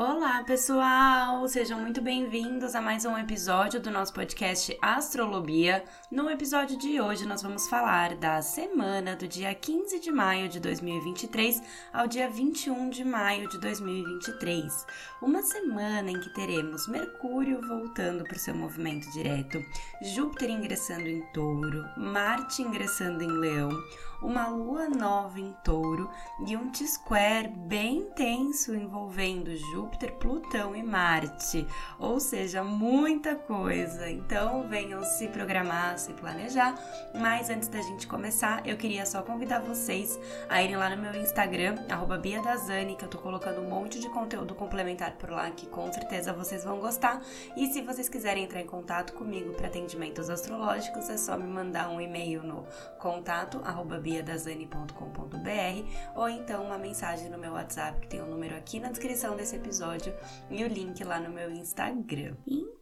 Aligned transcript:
Oh, 0.00 0.07
Olá, 0.20 0.42
pessoal! 0.42 1.46
Sejam 1.46 1.78
muito 1.78 2.02
bem-vindos 2.02 2.74
a 2.74 2.82
mais 2.82 3.04
um 3.04 3.16
episódio 3.16 3.78
do 3.78 3.88
nosso 3.88 4.12
podcast 4.12 4.76
Astrolobia. 4.82 5.84
No 6.10 6.28
episódio 6.28 6.76
de 6.76 7.00
hoje, 7.00 7.24
nós 7.24 7.40
vamos 7.40 7.68
falar 7.68 8.16
da 8.16 8.42
semana 8.42 9.14
do 9.14 9.28
dia 9.28 9.54
15 9.54 10.00
de 10.00 10.10
maio 10.10 10.48
de 10.48 10.58
2023 10.58 11.62
ao 11.92 12.08
dia 12.08 12.28
21 12.28 12.90
de 12.90 13.04
maio 13.04 13.48
de 13.48 13.60
2023. 13.60 14.86
Uma 15.22 15.40
semana 15.42 16.10
em 16.10 16.18
que 16.18 16.34
teremos 16.34 16.88
Mercúrio 16.88 17.60
voltando 17.62 18.24
para 18.24 18.36
o 18.36 18.40
seu 18.40 18.56
movimento 18.56 19.08
direto, 19.12 19.64
Júpiter 20.02 20.50
ingressando 20.50 21.06
em 21.06 21.22
Touro, 21.32 21.84
Marte 21.96 22.60
ingressando 22.60 23.22
em 23.22 23.30
Leão 23.30 23.70
uma 24.22 24.48
lua 24.48 24.88
nova 24.88 25.38
em 25.38 25.54
touro 25.64 26.10
e 26.46 26.56
um 26.56 26.70
T-square 26.70 27.48
bem 27.48 27.98
intenso 27.98 28.74
envolvendo 28.74 29.54
Júpiter, 29.56 30.07
Plutão 30.12 30.74
e 30.74 30.82
Marte. 30.82 31.66
Ou 31.98 32.20
seja, 32.20 32.62
muita 32.62 33.34
coisa. 33.34 34.10
Então 34.10 34.68
venham 34.68 35.02
se 35.02 35.28
programar, 35.28 35.98
se 35.98 36.12
planejar. 36.12 36.74
Mas 37.14 37.50
antes 37.50 37.68
da 37.68 37.80
gente 37.80 38.06
começar, 38.06 38.66
eu 38.66 38.76
queria 38.76 39.04
só 39.06 39.22
convidar 39.22 39.60
vocês 39.60 40.18
a 40.48 40.62
irem 40.62 40.76
lá 40.76 40.90
no 40.90 41.00
meu 41.00 41.14
Instagram, 41.20 41.76
BiaDazani, 42.20 42.96
que 42.96 43.04
eu 43.04 43.08
tô 43.08 43.18
colocando 43.18 43.60
um 43.60 43.68
monte 43.68 44.00
de 44.00 44.08
conteúdo 44.08 44.54
complementar 44.54 45.12
por 45.12 45.30
lá 45.30 45.50
que 45.50 45.66
com 45.66 45.92
certeza 45.92 46.32
vocês 46.32 46.64
vão 46.64 46.78
gostar. 46.78 47.22
E 47.56 47.66
se 47.68 47.82
vocês 47.82 48.08
quiserem 48.08 48.44
entrar 48.44 48.60
em 48.60 48.66
contato 48.66 49.12
comigo 49.12 49.52
para 49.54 49.68
atendimentos 49.68 50.30
astrológicos, 50.30 51.08
é 51.08 51.16
só 51.16 51.36
me 51.36 51.46
mandar 51.46 51.90
um 51.90 52.00
e-mail 52.00 52.42
no 52.42 52.66
contato 52.98 53.60
arroba 53.64 53.98
biadazani.com.br 53.98 55.88
ou 56.14 56.28
então 56.28 56.64
uma 56.64 56.78
mensagem 56.78 57.28
no 57.28 57.38
meu 57.38 57.52
WhatsApp, 57.52 58.00
que 58.00 58.08
tem 58.08 58.20
o 58.20 58.24
um 58.24 58.30
número 58.30 58.56
aqui 58.56 58.80
na 58.80 58.88
descrição 58.88 59.36
desse 59.36 59.56
episódio 59.56 59.97
e 60.50 60.64
o 60.64 60.68
link 60.68 61.02
lá 61.04 61.20
no 61.20 61.30
meu 61.30 61.50
Instagram. 61.50 62.34
Então, 62.46 62.77